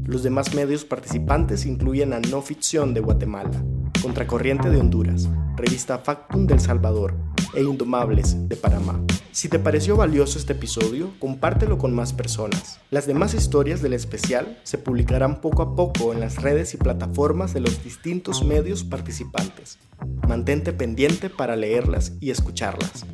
Los 0.05 0.23
demás 0.23 0.55
medios 0.55 0.85
participantes 0.85 1.65
incluyen 1.65 2.13
a 2.13 2.21
No 2.21 2.43
Ficción 2.43 2.93
de 2.93 3.01
Guatemala, 3.01 3.65
Contracorriente 4.03 4.71
de 4.71 4.79
Honduras, 4.79 5.29
Revista 5.57 5.99
Factum 5.99 6.47
del 6.47 6.61
Salvador 6.61 7.15
e 7.55 7.63
Indomables 7.63 8.49
de 8.49 8.57
Panamá. 8.57 9.01
Si 9.33 9.49
te 9.49 9.59
pareció 9.59 9.97
valioso 9.97 10.39
este 10.39 10.53
episodio, 10.53 11.11
compártelo 11.19 11.79
con 11.79 11.95
más 11.95 12.13
personas. 12.13 12.81
Las 12.91 13.07
demás 13.07 13.35
historias 13.35 13.83
del 13.83 13.93
especial 13.93 14.59
se 14.63 14.79
publicarán 14.79 15.41
poco 15.41 15.63
a 15.63 15.77
poco 15.77 16.13
en 16.13 16.21
las 16.21 16.43
redes 16.43 16.75
y 16.75 16.77
plataformas 16.77 17.53
de 17.53 17.61
los 17.61 17.83
distintos 17.85 18.45
medios 18.45 18.85
participantes. 18.85 19.79
Mantente 20.27 20.73
pendiente 20.73 21.29
para 21.31 21.57
leerlas 21.57 22.13
y 22.21 22.31
escucharlas. 22.31 23.05